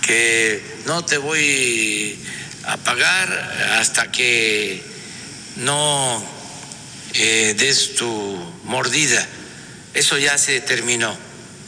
que 0.00 0.82
no 0.86 1.04
te 1.04 1.18
voy 1.18 2.18
a 2.64 2.78
pagar 2.78 3.28
hasta 3.78 4.10
que 4.10 4.82
no 5.56 6.26
eh, 7.12 7.54
des 7.58 7.94
tu 7.94 8.54
mordida. 8.64 9.28
Eso 9.92 10.16
ya 10.16 10.38
se 10.38 10.62
terminó. 10.62 11.14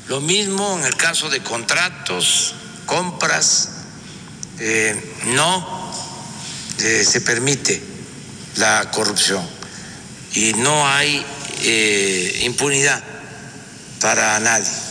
Lo 0.09 0.23
mismo 0.23 0.79
en 0.79 0.87
el 0.87 0.97
caso 0.97 1.29
de 1.29 1.41
contratos, 1.43 2.55
compras, 2.87 3.78
eh, 4.61 5.15
no 5.27 5.93
eh, 6.81 7.05
se 7.05 7.21
permite 7.21 7.81
la 8.57 8.91
corrupción 8.91 9.47
y 10.35 10.53
no 10.55 10.87
hay 10.87 11.25
impunidad 12.43 13.03
para 14.01 14.39
nadie. 14.41 14.88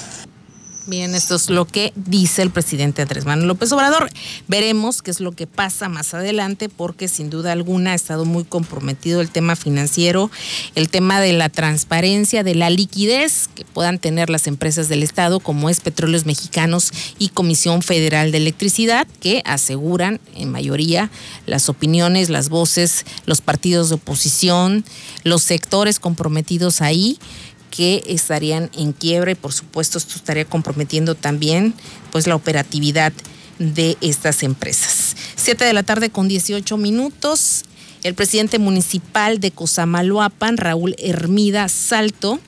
Bien, 0.88 1.16
esto 1.16 1.36
es 1.36 1.50
lo 1.50 1.66
que 1.66 1.92
dice 1.98 2.42
el 2.42 2.50
presidente 2.50 3.02
Andrés 3.02 3.26
Manuel 3.26 3.50
López 3.50 3.70
Obrador. 3.74 4.10
Veremos 4.48 5.02
qué 5.02 5.12
es 5.12 5.20
lo 5.20 5.34
que 5.34 5.46
pasa 5.46 5.90
más 5.90 6.14
adelante, 6.14 6.70
porque 6.70 7.10
sin 7.10 7.30
duda 7.30 7.52
alguna 7.52 7.92
ha 7.92 7.94
estado 7.94 8.24
muy 8.24 8.46
comprometido 8.46 9.20
el 9.20 9.30
tema 9.30 9.58
financiero, 9.58 10.32
el 10.76 10.88
tema 10.88 11.20
de 11.20 11.34
la 11.34 11.50
transparencia, 11.50 12.42
de 12.42 12.56
la 12.56 12.70
liquidez 12.70 13.50
que 13.54 13.66
puedan 13.66 14.00
tener 14.00 14.30
las 14.30 14.48
empresas 14.48 14.88
del 14.88 15.04
Estado, 15.04 15.42
como 15.42 15.70
es 15.70 15.82
Petróleos 15.82 16.26
Mexicanos 16.26 16.94
y 17.20 17.30
Comisión 17.30 17.82
Federal 17.82 18.32
de 18.32 18.38
Electricidad, 18.38 19.08
que 19.20 19.42
aseguran 19.44 20.22
en 20.36 20.50
mayoría 20.50 21.12
las 21.46 21.68
opiniones, 21.68 22.30
las 22.30 22.48
voces, 22.48 23.06
los 23.26 23.42
partidos 23.42 23.90
de 23.90 23.96
oposición, 23.96 24.86
los 25.24 25.44
sectores 25.44 26.00
comprometidos 26.00 26.80
ahí 26.80 27.20
que 27.70 28.04
estarían 28.08 28.70
en 28.74 28.94
quiebra 28.94 29.32
y 29.32 29.36
por 29.36 29.54
supuesto 29.54 29.98
esto 29.98 30.16
estaría 30.16 30.46
comprometiendo 30.46 31.16
también 31.16 31.74
pues 32.12 32.28
la 32.28 32.36
operatividad 32.36 33.14
de 33.60 33.98
estas 34.02 34.44
empresas. 34.44 35.16
Siete 35.36 35.66
de 35.66 35.74
la 35.74 35.84
tarde 35.84 36.10
con 36.10 36.28
18 36.28 36.78
minutos. 36.78 37.64
El 38.04 38.14
presidente 38.14 38.60
municipal 38.60 39.40
de 39.40 39.52
Cosamaloapan, 39.52 40.58
Raúl 40.58 40.96
Hermida 41.00 41.68
Salto, 41.68 42.40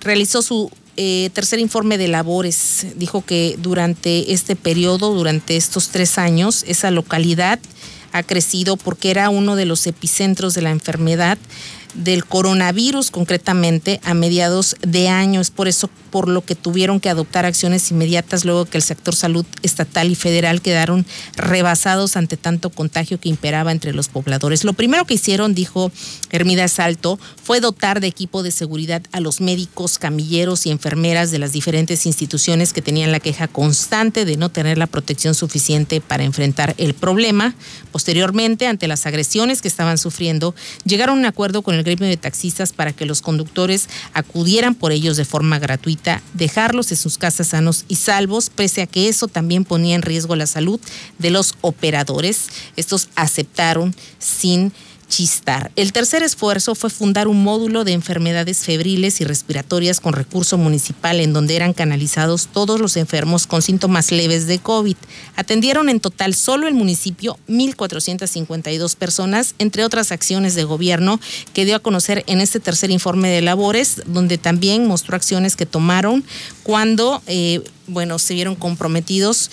realizó 0.00 0.40
su 0.40 0.70
eh, 0.96 1.30
tercer 1.32 1.58
informe 1.58 1.98
de 1.98 2.08
labores. 2.08 2.86
Dijo 2.96 3.24
que 3.24 3.56
durante 3.58 4.32
este 4.32 4.54
periodo, 4.54 5.12
durante 5.12 5.56
estos 5.56 5.88
tres 5.88 6.18
años, 6.18 6.64
esa 6.68 6.90
localidad 6.92 7.58
ha 8.12 8.22
crecido 8.22 8.76
porque 8.76 9.10
era 9.10 9.28
uno 9.28 9.56
de 9.56 9.66
los 9.66 9.88
epicentros 9.88 10.54
de 10.54 10.62
la 10.62 10.70
enfermedad 10.70 11.36
del 11.94 12.24
coronavirus 12.24 13.10
concretamente 13.10 14.00
a 14.04 14.14
mediados 14.14 14.76
de 14.82 15.08
año. 15.08 15.40
Es 15.40 15.50
por 15.50 15.68
eso 15.68 15.90
por 16.14 16.28
lo 16.28 16.44
que 16.44 16.54
tuvieron 16.54 17.00
que 17.00 17.10
adoptar 17.10 17.44
acciones 17.44 17.90
inmediatas 17.90 18.44
luego 18.44 18.66
que 18.66 18.76
el 18.76 18.84
sector 18.84 19.16
salud 19.16 19.44
estatal 19.62 20.12
y 20.12 20.14
federal 20.14 20.62
quedaron 20.62 21.04
rebasados 21.34 22.16
ante 22.16 22.36
tanto 22.36 22.70
contagio 22.70 23.18
que 23.18 23.28
imperaba 23.28 23.72
entre 23.72 23.92
los 23.92 24.06
pobladores. 24.06 24.62
Lo 24.62 24.74
primero 24.74 25.06
que 25.06 25.14
hicieron, 25.14 25.56
dijo 25.56 25.90
Hermida 26.30 26.68
Salto, 26.68 27.18
fue 27.42 27.58
dotar 27.58 27.98
de 27.98 28.06
equipo 28.06 28.44
de 28.44 28.52
seguridad 28.52 29.02
a 29.10 29.18
los 29.18 29.40
médicos, 29.40 29.98
camilleros 29.98 30.66
y 30.66 30.70
enfermeras 30.70 31.32
de 31.32 31.40
las 31.40 31.50
diferentes 31.50 32.06
instituciones 32.06 32.72
que 32.72 32.80
tenían 32.80 33.10
la 33.10 33.18
queja 33.18 33.48
constante 33.48 34.24
de 34.24 34.36
no 34.36 34.50
tener 34.50 34.78
la 34.78 34.86
protección 34.86 35.34
suficiente 35.34 36.00
para 36.00 36.22
enfrentar 36.22 36.76
el 36.78 36.94
problema. 36.94 37.56
Posteriormente, 37.90 38.68
ante 38.68 38.86
las 38.86 39.04
agresiones 39.06 39.62
que 39.62 39.66
estaban 39.66 39.98
sufriendo, 39.98 40.54
llegaron 40.84 41.16
a 41.16 41.18
un 41.18 41.26
acuerdo 41.26 41.62
con 41.62 41.74
el 41.74 41.82
gremio 41.82 42.06
de 42.06 42.16
taxistas 42.16 42.72
para 42.72 42.92
que 42.92 43.04
los 43.04 43.20
conductores 43.20 43.88
acudieran 44.12 44.76
por 44.76 44.92
ellos 44.92 45.16
de 45.16 45.24
forma 45.24 45.58
gratuita, 45.58 46.03
dejarlos 46.32 46.90
en 46.90 46.96
sus 46.96 47.18
casas 47.18 47.48
sanos 47.48 47.84
y 47.88 47.96
salvos, 47.96 48.50
pese 48.50 48.82
a 48.82 48.86
que 48.86 49.08
eso 49.08 49.28
también 49.28 49.64
ponía 49.64 49.94
en 49.94 50.02
riesgo 50.02 50.36
la 50.36 50.46
salud 50.46 50.80
de 51.18 51.30
los 51.30 51.54
operadores. 51.60 52.48
Estos 52.76 53.08
aceptaron 53.14 53.94
sin 54.18 54.72
El 55.76 55.92
tercer 55.92 56.24
esfuerzo 56.24 56.74
fue 56.74 56.90
fundar 56.90 57.28
un 57.28 57.44
módulo 57.44 57.84
de 57.84 57.92
enfermedades 57.92 58.64
febriles 58.64 59.20
y 59.20 59.24
respiratorias 59.24 60.00
con 60.00 60.12
recurso 60.12 60.58
municipal 60.58 61.20
en 61.20 61.32
donde 61.32 61.54
eran 61.54 61.72
canalizados 61.72 62.48
todos 62.48 62.80
los 62.80 62.96
enfermos 62.96 63.46
con 63.46 63.62
síntomas 63.62 64.10
leves 64.10 64.48
de 64.48 64.58
COVID. 64.58 64.96
Atendieron 65.36 65.88
en 65.88 66.00
total 66.00 66.34
solo 66.34 66.66
el 66.66 66.74
municipio 66.74 67.38
1.452 67.48 68.96
personas, 68.96 69.54
entre 69.58 69.84
otras 69.84 70.10
acciones 70.10 70.56
de 70.56 70.64
gobierno 70.64 71.20
que 71.52 71.64
dio 71.64 71.76
a 71.76 71.80
conocer 71.80 72.24
en 72.26 72.40
este 72.40 72.58
tercer 72.58 72.90
informe 72.90 73.28
de 73.28 73.40
labores, 73.40 74.02
donde 74.06 74.36
también 74.36 74.88
mostró 74.88 75.14
acciones 75.14 75.54
que 75.54 75.66
tomaron 75.66 76.24
cuando, 76.64 77.22
eh, 77.28 77.62
bueno, 77.86 78.18
se 78.18 78.34
vieron 78.34 78.56
comprometidos 78.56 79.52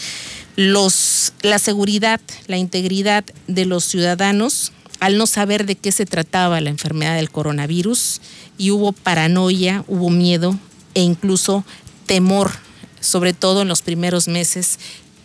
los, 0.56 1.34
la 1.44 1.60
seguridad, 1.60 2.20
la 2.48 2.58
integridad 2.58 3.24
de 3.48 3.66
los 3.66 3.86
ciudadanos 3.86 4.72
al 5.02 5.18
no 5.18 5.26
saber 5.26 5.66
de 5.66 5.76
qué 5.76 5.92
se 5.92 6.06
trataba 6.06 6.62
la 6.62 6.70
enfermedad 6.70 7.16
del 7.16 7.32
coronavirus 7.32 8.22
y 8.58 8.70
hubo 8.70 8.94
paranoia, 8.94 9.84
hubo 9.88 10.12
miedo 10.12 10.58
e 10.94 11.02
incluso 11.02 11.66
temor, 12.06 12.52
sobre 13.00 13.34
todo 13.34 13.64
en 13.64 13.68
los 13.68 13.82
primeros 13.82 14.28
meses 14.28 14.78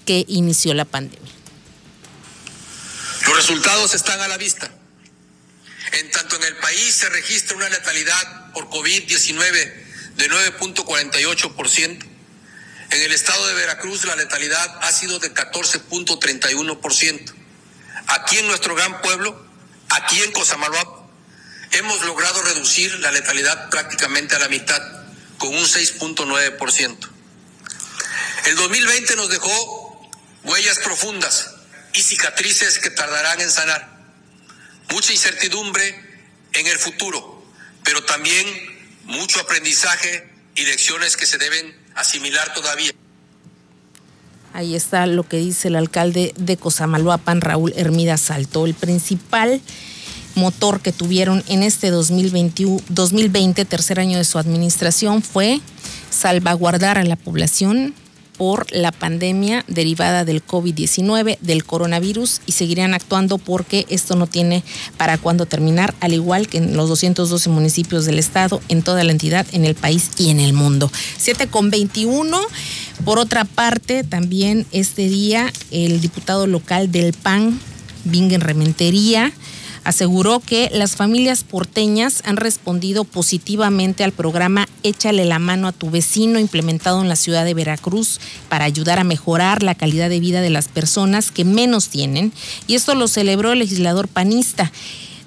que 0.07 0.25
inició 0.29 0.73
la 0.73 0.87
pandemia. 0.87 1.31
Los 3.27 3.37
resultados 3.37 3.95
están 3.95 4.19
a 4.23 4.29
la 4.29 4.39
vista. 4.39 4.73
En 5.93 6.11
tanto 6.11 6.37
en 6.37 6.45
el 6.45 6.57
país 6.57 6.95
se 6.95 7.11
registra 7.11 7.55
una 7.57 7.69
letalidad 7.69 8.53
por 8.55 8.71
COVID-19 8.71 9.73
de 10.17 10.31
9.48%, 10.31 12.03
en 12.93 13.03
el 13.03 13.13
estado 13.13 13.47
de 13.47 13.55
Veracruz 13.55 14.05
la 14.05 14.15
letalidad 14.17 14.79
ha 14.81 14.91
sido 14.91 15.19
de 15.19 15.35
14.31%. 15.35 17.35
Aquí 18.07 18.39
en 18.39 18.47
nuestro 18.47 18.75
gran 18.75 19.03
pueblo, 19.03 19.46
aquí 19.97 20.23
en 20.23 20.33
Cosamaloapan, 20.33 21.07
hemos 21.73 22.05
logrado 22.05 22.43
reducir 22.43 22.93
la 23.01 23.13
letalidad 23.13 23.71
prácticamente 23.71 24.37
a 24.37 24.39
la 24.39 24.49
mitad, 24.49 24.81
con 25.39 25.55
un 25.55 25.65
6.9%. 25.65 27.09
El 28.47 28.57
2020 28.57 29.17
nos 29.17 29.29
dejó 29.29 30.11
huellas 30.45 30.79
profundas 30.79 31.51
y 31.95 32.03
cicatrices 32.03 32.79
que 32.79 32.91
tardarán 32.91 33.41
en 33.41 33.51
sanar. 33.51 33.97
Mucha 34.91 35.13
incertidumbre 35.13 36.05
en 36.53 36.67
el 36.67 36.79
futuro, 36.79 37.45
pero 37.85 38.05
también 38.05 38.47
mucho 39.05 39.41
aprendizaje 39.41 40.31
y 40.55 40.65
lecciones 40.65 41.17
que 41.17 41.27
se 41.27 41.39
deben 41.39 41.77
asimilar 41.95 42.55
todavía. 42.55 42.93
Ahí 44.53 44.75
está 44.75 45.07
lo 45.07 45.23
que 45.23 45.37
dice 45.37 45.69
el 45.69 45.77
alcalde 45.77 46.33
de 46.37 46.57
Cosamaloapan, 46.57 47.43
Raúl 47.43 47.75
Hermida 47.77 48.17
Salto. 48.17 48.65
El 48.65 48.75
principal 48.75 49.61
motor 50.37 50.81
que 50.81 50.93
tuvieron 50.93 51.43
en 51.49 51.63
este 51.63 51.91
2021, 51.91 52.81
2020, 52.89 53.65
tercer 53.65 53.99
año 53.99 54.19
de 54.19 54.25
su 54.25 54.39
administración, 54.39 55.23
fue 55.23 55.61
salvaguardar 56.11 56.99
a 56.99 57.05
la 57.05 57.17
población 57.17 57.95
por 58.37 58.71
la 58.71 58.93
pandemia 58.93 59.65
derivada 59.67 60.25
del 60.25 60.45
COVID-19, 60.45 61.39
del 61.41 61.65
coronavirus, 61.65 62.41
y 62.47 62.53
seguirán 62.53 62.95
actuando 62.95 63.39
porque 63.39 63.87
esto 63.89 64.15
no 64.17 64.27
tiene 64.27 64.63
para 64.97 65.19
cuándo 65.19 65.47
terminar, 65.47 65.95
al 66.01 66.13
igual 66.13 66.49
que 66.49 66.59
en 66.59 66.77
los 66.77 66.89
212 66.89 67.49
municipios 67.51 68.05
del 68.05 68.19
estado, 68.19 68.61
en 68.69 68.83
toda 68.83 69.05
la 69.05 69.13
entidad, 69.13 69.47
en 69.53 69.65
el 69.65 69.75
país 69.75 70.11
y 70.19 70.31
en 70.31 70.41
el 70.41 70.53
mundo. 70.53 70.91
7 71.17 71.49
con 71.49 71.71
21. 71.71 72.39
Por 73.05 73.19
otra 73.19 73.45
parte, 73.45 74.05
también 74.05 74.67
este 74.73 75.09
día 75.09 75.53
el 75.71 76.01
diputado 76.01 76.47
local 76.47 76.91
del 76.93 77.13
PAN, 77.13 77.59
Bingen 78.05 78.41
Rementería, 78.41 79.33
aseguró 79.87 80.41
que 80.41 80.69
las 80.73 80.97
familias 80.97 81.45
porteñas 81.45 82.21
han 82.25 82.37
respondido 82.37 83.05
positivamente 83.05 84.03
al 84.03 84.11
programa 84.11 84.67
Échale 84.83 85.25
la 85.25 85.39
mano 85.39 85.69
a 85.69 85.73
tu 85.73 85.91
vecino 85.91 86.41
implementado 86.41 87.01
en 87.01 87.09
la 87.09 87.15
ciudad 87.15 87.45
de 87.45 87.55
Veracruz 87.55 88.21
para 88.49 88.65
ayudar 88.65 88.99
a 88.99 89.05
mejorar 89.05 89.63
la 89.63 89.77
calidad 89.77 90.11
de 90.11 90.19
vida 90.19 90.41
de 90.41 90.51
las 90.51 90.67
personas 90.67 91.31
que 91.31 91.45
menos 91.45 91.89
tienen 91.89 92.33
y 92.67 92.75
esto 92.75 92.97
lo 92.97 93.07
celebró 93.07 93.53
el 93.53 93.61
legislador 93.61 94.09
panista. 94.09 94.73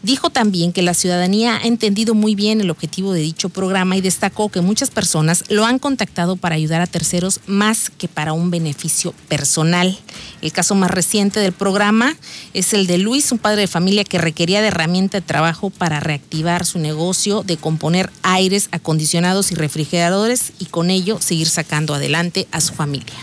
Dijo 0.02 0.30
también 0.30 0.72
que 0.72 0.82
la 0.82 0.94
ciudadanía 0.94 1.58
ha 1.58 1.68
entendido 1.68 2.16
muy 2.16 2.34
bien 2.34 2.62
el 2.62 2.70
objetivo 2.70 3.12
de 3.12 3.20
dicho 3.20 3.50
programa 3.50 3.98
y 3.98 4.02
destacó 4.02 4.48
que 4.48 4.62
muchas 4.62 4.92
personas 4.92 5.44
lo 5.50 5.66
han 5.66 5.78
contactado 5.78 6.38
para 6.38 6.56
ayudar 6.56 6.82
a 6.82 6.88
terceros 6.88 7.42
más 7.48 7.90
que 7.90 8.08
para 8.08 8.32
un 8.32 8.50
beneficio 8.50 9.14
personal. 9.28 10.00
El 10.42 10.54
caso 10.54 10.74
más 10.74 10.90
reciente 10.90 11.42
del 11.42 11.52
programa 11.52 12.16
es 12.54 12.74
el 12.74 12.88
de 12.88 12.98
Luis, 12.98 13.30
un 13.34 13.40
padre 13.40 13.62
de 13.62 13.68
familia 13.68 14.06
que 14.06 14.20
requería 14.20 14.62
de 14.62 14.70
herramienta 14.70 15.20
de 15.20 15.28
trabajo 15.28 15.70
para 15.70 16.00
reactivar 16.00 16.66
su 16.66 16.80
negocio 16.80 17.44
de 17.44 17.58
componer 17.58 18.10
aires 18.24 18.70
acondicionados 18.72 19.52
y 19.52 19.56
refrigeradores 19.56 20.54
y 20.60 20.66
con 20.66 20.92
ello 20.92 21.20
seguir 21.20 21.50
sacando 21.50 21.94
adelante 21.94 22.48
a 22.54 22.62
su 22.62 22.74
familia. 22.74 23.16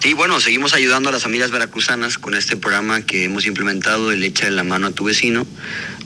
Sí, 0.00 0.12
bueno, 0.12 0.38
seguimos 0.40 0.74
ayudando 0.74 1.08
a 1.08 1.12
las 1.12 1.22
familias 1.22 1.50
veracruzanas 1.50 2.18
con 2.18 2.34
este 2.34 2.56
programa 2.56 3.00
que 3.00 3.24
hemos 3.24 3.46
implementado, 3.46 4.12
el 4.12 4.22
Echa 4.22 4.44
de 4.44 4.52
la 4.52 4.62
mano 4.62 4.88
a 4.88 4.90
tu 4.92 5.04
vecino. 5.04 5.46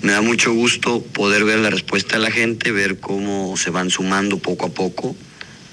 Me 0.01 0.13
da 0.13 0.23
mucho 0.23 0.53
gusto 0.53 1.03
poder 1.03 1.45
ver 1.45 1.59
la 1.59 1.71
respuesta 1.71 2.17
de 2.17 2.23
la 2.23 2.31
gente, 2.31 2.71
ver 2.71 3.01
cómo 3.01 3.57
se 3.57 3.71
van 3.71 3.91
sumando 3.91 4.39
poco 4.39 4.67
a 4.67 4.71
poco, 4.71 5.17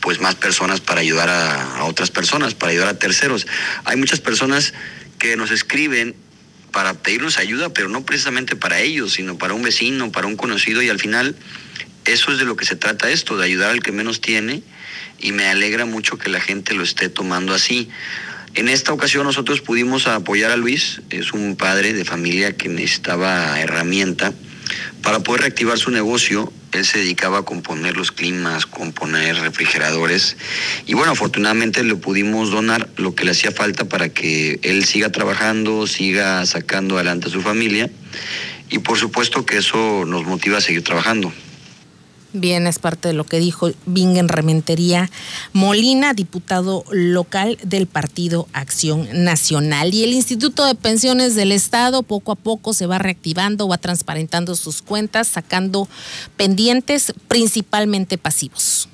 pues 0.02 0.20
más 0.20 0.36
personas 0.36 0.82
para 0.82 1.00
ayudar 1.02 1.30
a, 1.30 1.78
a 1.78 1.84
otras 1.86 2.12
personas, 2.12 2.54
para 2.54 2.72
ayudar 2.72 2.90
a 2.90 3.00
terceros. 3.00 3.48
Hay 3.86 3.96
muchas 3.98 4.20
personas 4.20 4.74
que 5.20 5.38
nos 5.38 5.52
escriben 5.52 6.16
para 6.72 6.96
pedirnos 6.96 7.38
ayuda, 7.38 7.70
pero 7.70 7.88
no 7.88 8.06
precisamente 8.06 8.56
para 8.56 8.82
ellos, 8.82 9.14
sino 9.14 9.38
para 9.38 9.54
un 9.54 9.62
vecino, 9.62 10.12
para 10.12 10.28
un 10.28 10.36
conocido, 10.36 10.82
y 10.82 10.90
al 10.90 11.00
final 11.00 11.36
eso 12.08 12.32
es 12.32 12.40
de 12.40 12.46
lo 12.46 12.56
que 12.56 12.66
se 12.66 12.76
trata 12.76 13.10
esto, 13.10 13.38
de 13.38 13.46
ayudar 13.46 13.72
al 13.72 13.82
que 13.82 13.92
menos 13.92 14.22
tiene, 14.22 14.64
y 15.20 15.32
me 15.32 15.48
alegra 15.48 15.86
mucho 15.86 16.18
que 16.18 16.30
la 16.30 16.40
gente 16.40 16.74
lo 16.74 16.84
esté 16.84 17.10
tomando 17.10 17.54
así. 17.54 17.90
En 18.56 18.70
esta 18.70 18.94
ocasión 18.94 19.26
nosotros 19.26 19.62
pudimos 19.62 20.08
apoyar 20.08 20.52
a 20.52 20.58
Luis, 20.58 21.02
es 21.10 21.34
un 21.34 21.56
padre 21.56 21.94
de 21.94 22.06
familia 22.06 22.56
que 22.56 22.70
necesitaba 22.70 23.60
herramienta 23.60 24.34
para 25.02 25.20
poder 25.20 25.42
reactivar 25.42 25.78
su 25.78 25.92
negocio. 25.92 26.52
Él 26.72 26.86
se 26.86 27.00
dedicaba 27.00 27.40
a 27.40 27.44
componer 27.44 27.96
los 27.96 28.12
climas, 28.12 28.66
componer 28.66 29.36
refrigeradores 29.38 30.38
y 30.86 30.94
bueno, 30.94 31.12
afortunadamente 31.12 31.84
le 31.84 31.96
pudimos 31.96 32.52
donar 32.52 32.90
lo 32.98 33.16
que 33.16 33.26
le 33.26 33.32
hacía 33.32 33.52
falta 33.52 33.86
para 33.86 34.10
que 34.10 34.60
él 34.64 34.86
siga 34.86 35.12
trabajando, 35.12 35.88
siga 35.88 36.46
sacando 36.46 36.96
adelante 36.96 37.28
a 37.28 37.32
su 37.32 37.42
familia 37.42 37.90
y 38.70 38.80
por 38.80 38.98
supuesto 38.98 39.46
que 39.46 39.58
eso 39.58 40.04
nos 40.06 40.26
motiva 40.26 40.58
a 40.58 40.62
seguir 40.62 40.84
trabajando. 40.84 41.32
Bien, 42.34 42.68
es 42.68 42.78
parte 42.78 43.08
de 43.08 43.14
lo 43.14 43.24
que 43.24 43.40
dijo 43.40 43.72
Bingen 43.86 44.28
Rementería 44.28 45.10
Molina, 45.54 46.14
diputado 46.14 46.84
local 46.92 47.58
del 47.64 47.88
Partido 47.88 48.48
Acción 48.52 49.08
Nacional. 49.24 49.94
Y 49.94 50.04
el 50.04 50.14
Instituto 50.14 50.66
de 50.66 50.76
Pensiones 50.76 51.36
del 51.36 51.54
Estado 51.54 52.04
poco 52.04 52.34
a 52.34 52.36
poco 52.36 52.74
se 52.74 52.86
va 52.86 52.98
reactivando, 53.00 53.70
va 53.70 53.78
transparentando 53.78 54.56
sus 54.56 54.82
cuentas, 54.82 55.28
sacando 55.30 55.88
pendientes 56.36 57.14
principalmente 57.30 58.18
pasivos. 58.18 58.90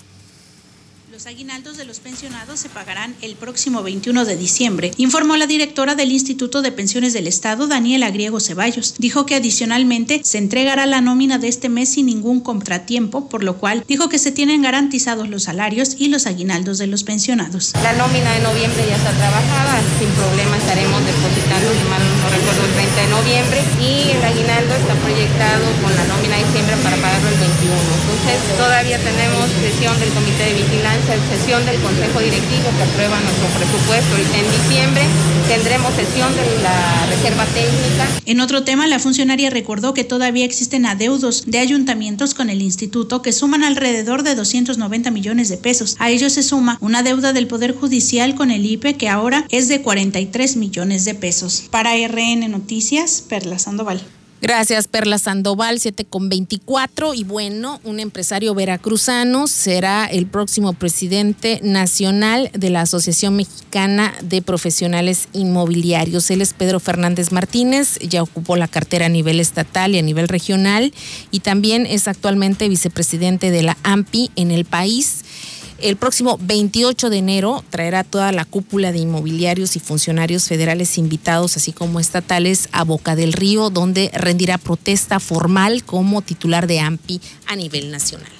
Los 1.23 1.31
aguinaldos 1.31 1.77
de 1.77 1.85
los 1.85 2.01
pensionados 2.01 2.59
se 2.59 2.67
pagarán 2.67 3.15
el 3.21 3.37
próximo 3.37 3.81
21 3.81 4.25
de 4.25 4.35
diciembre, 4.35 4.91
informó 4.97 5.37
la 5.37 5.47
directora 5.47 5.95
del 5.95 6.11
Instituto 6.11 6.61
de 6.61 6.73
Pensiones 6.73 7.13
del 7.13 7.27
Estado, 7.27 7.65
Daniela 7.67 8.11
Griego 8.11 8.41
Ceballos. 8.41 8.95
Dijo 8.97 9.25
que 9.25 9.35
adicionalmente 9.35 10.19
se 10.25 10.37
entregará 10.37 10.85
la 10.85 10.99
nómina 10.99 11.37
de 11.37 11.47
este 11.47 11.69
mes 11.69 11.93
sin 11.93 12.07
ningún 12.07 12.41
contratiempo, 12.41 13.29
por 13.29 13.41
lo 13.41 13.55
cual 13.55 13.85
dijo 13.87 14.09
que 14.09 14.19
se 14.19 14.33
tienen 14.33 14.63
garantizados 14.63 15.29
los 15.29 15.43
salarios 15.43 15.95
y 15.97 16.09
los 16.09 16.27
aguinaldos 16.27 16.77
de 16.77 16.87
los 16.87 17.05
pensionados. 17.05 17.71
La 17.81 17.93
nómina 17.93 18.33
de 18.33 18.41
noviembre 18.41 18.83
ya 18.85 18.97
está 18.97 19.11
trabajada, 19.15 19.79
sin 19.99 20.09
problema 20.19 20.57
estaremos 20.57 20.99
depositando, 21.05 21.71
si 21.71 21.87
mal 21.87 22.03
no 22.03 22.27
recuerdo, 22.35 22.65
el 22.67 22.73
30 22.75 22.99
de 22.99 23.07
noviembre 23.07 23.59
y 23.79 24.11
el 24.11 24.23
aguinaldo 24.27 24.75
está 24.75 24.93
proyectado 24.99 25.71
con 25.79 25.95
la 25.95 26.03
nómina 26.03 26.35
de 26.35 26.43
diciembre 26.43 26.75
para 26.83 26.97
pagarlo 26.97 27.29
el 27.29 27.39
21. 27.39 27.79
Entonces 28.11 28.57
todavía 28.59 28.99
tenemos 28.99 29.47
sesión 29.63 29.97
del 30.03 30.11
Comité 30.11 30.51
de 30.51 30.53
Vigilancia 30.59 31.12
sesión 31.21 31.65
del 31.65 31.79
Consejo 31.81 32.19
Directivo 32.19 32.69
que 32.77 32.83
aprueba 32.83 33.19
nuestro 33.19 33.47
presupuesto. 33.57 34.15
En 34.37 34.51
diciembre 34.51 35.03
tendremos 35.47 35.93
sesión 35.93 36.33
de 36.35 36.63
la 36.63 37.05
Reserva 37.07 37.45
Técnica. 37.45 38.07
En 38.25 38.39
otro 38.39 38.63
tema, 38.63 38.87
la 38.87 38.99
funcionaria 38.99 39.49
recordó 39.49 39.93
que 39.93 40.03
todavía 40.03 40.45
existen 40.45 40.85
adeudos 40.85 41.43
de 41.45 41.59
ayuntamientos 41.59 42.33
con 42.33 42.49
el 42.49 42.61
instituto 42.61 43.21
que 43.21 43.33
suman 43.33 43.63
alrededor 43.63 44.23
de 44.23 44.35
290 44.35 45.11
millones 45.11 45.49
de 45.49 45.57
pesos. 45.57 45.95
A 45.99 46.09
ello 46.09 46.29
se 46.29 46.43
suma 46.43 46.77
una 46.81 47.03
deuda 47.03 47.33
del 47.33 47.47
Poder 47.47 47.75
Judicial 47.75 48.35
con 48.35 48.51
el 48.51 48.65
IPE 48.65 48.95
que 48.95 49.09
ahora 49.09 49.45
es 49.49 49.67
de 49.67 49.81
43 49.81 50.55
millones 50.55 51.05
de 51.05 51.15
pesos. 51.15 51.65
Para 51.69 51.93
RN 51.95 52.49
Noticias, 52.49 53.23
Perla 53.27 53.59
Sandoval. 53.59 54.01
Gracias, 54.43 54.89
Perla 54.89 55.19
Sandoval, 55.19 55.79
7 55.79 56.03
con 56.03 56.27
24. 56.27 57.13
Y 57.13 57.23
bueno, 57.23 57.79
un 57.85 58.01
empresario 58.01 58.53
veracruzano 58.53 59.47
será 59.47 60.03
el 60.03 60.25
próximo 60.25 60.73
presidente 60.73 61.61
nacional 61.63 62.51
de 62.53 62.69
la 62.69 62.81
Asociación 62.81 63.37
Mexicana 63.37 64.13
de 64.21 64.41
Profesionales 64.41 65.29
Inmobiliarios. 65.31 66.29
Él 66.29 66.41
es 66.41 66.51
Pedro 66.51 66.81
Fernández 66.81 67.31
Martínez, 67.31 67.97
ya 67.99 68.21
ocupó 68.21 68.57
la 68.57 68.67
cartera 68.67 69.05
a 69.05 69.09
nivel 69.09 69.39
estatal 69.39 69.95
y 69.95 69.99
a 69.99 70.01
nivel 70.01 70.27
regional 70.27 70.93
y 71.31 71.39
también 71.39 71.85
es 71.85 72.09
actualmente 72.09 72.67
vicepresidente 72.67 73.49
de 73.49 73.63
la 73.63 73.77
AMPI 73.83 74.29
en 74.35 74.51
el 74.51 74.65
país. 74.65 75.22
El 75.83 75.97
próximo 75.97 76.39
28 76.41 77.09
de 77.09 77.17
enero 77.17 77.61
traerá 77.69 78.05
toda 78.05 78.31
la 78.31 78.45
cúpula 78.45 78.93
de 78.93 78.99
inmobiliarios 78.99 79.75
y 79.75 79.81
funcionarios 79.81 80.47
federales 80.47 80.97
invitados, 80.97 81.57
así 81.57 81.73
como 81.73 81.99
estatales, 81.99 82.69
a 82.71 82.85
Boca 82.85 83.17
del 83.17 83.33
Río, 83.33 83.69
donde 83.69 84.09
rendirá 84.13 84.57
protesta 84.57 85.19
formal 85.19 85.83
como 85.83 86.21
titular 86.21 86.67
de 86.67 86.79
AMPI 86.79 87.19
a 87.47 87.57
nivel 87.57 87.91
nacional. 87.91 88.31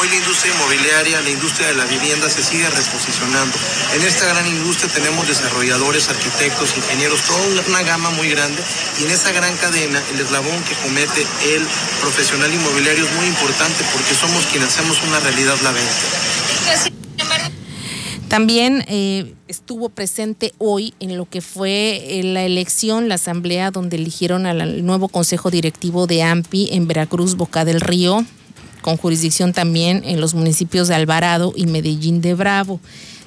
Hoy 0.00 0.08
la 0.08 0.16
industria 0.16 0.54
inmobiliaria, 0.54 1.20
la 1.20 1.28
industria 1.28 1.68
de 1.68 1.74
la 1.74 1.84
vivienda 1.84 2.30
se 2.30 2.42
sigue 2.42 2.64
reposicionando. 2.70 3.52
En 3.94 4.00
esta 4.00 4.24
gran 4.32 4.46
industria 4.46 4.90
tenemos 4.94 5.28
desarrolladores, 5.28 6.08
arquitectos, 6.08 6.74
ingenieros, 6.74 7.20
toda 7.20 7.40
una 7.68 7.82
gama 7.82 8.08
muy 8.12 8.30
grande 8.30 8.62
y 8.98 9.04
en 9.04 9.10
esa 9.10 9.30
gran 9.32 9.54
cadena 9.58 10.02
el 10.14 10.20
eslabón 10.20 10.56
que 10.64 10.74
comete 10.76 11.20
el 11.52 11.62
profesional 12.00 12.50
inmobiliario 12.50 13.04
es 13.04 13.12
muy 13.12 13.26
importante 13.26 13.84
porque 13.92 14.14
somos 14.14 14.46
quienes 14.46 14.70
hacemos 14.70 14.96
una 15.06 15.20
realidad 15.20 15.56
la 15.62 15.72
venta. 15.72 15.92
También 18.28 18.82
eh, 18.88 19.34
estuvo 19.48 19.90
presente 19.90 20.54
hoy 20.56 20.94
en 21.00 21.18
lo 21.18 21.28
que 21.28 21.42
fue 21.42 22.20
eh, 22.20 22.22
la 22.22 22.44
elección, 22.44 23.10
la 23.10 23.16
asamblea 23.16 23.70
donde 23.70 23.98
eligieron 23.98 24.46
al 24.46 24.82
nuevo 24.82 25.08
consejo 25.08 25.50
directivo 25.50 26.06
de 26.06 26.22
AMPI 26.22 26.70
en 26.72 26.86
Veracruz, 26.86 27.34
Boca 27.34 27.66
del 27.66 27.82
Río, 27.82 28.24
con 28.82 28.96
jurisdicción 28.96 29.52
también 29.52 30.02
en 30.04 30.20
los 30.20 30.34
municipios 30.34 30.88
de 30.88 30.94
Alvarado 30.94 31.52
y 31.56 31.66
Medellín 31.66 32.20
de 32.20 32.34
Bravo. 32.34 32.80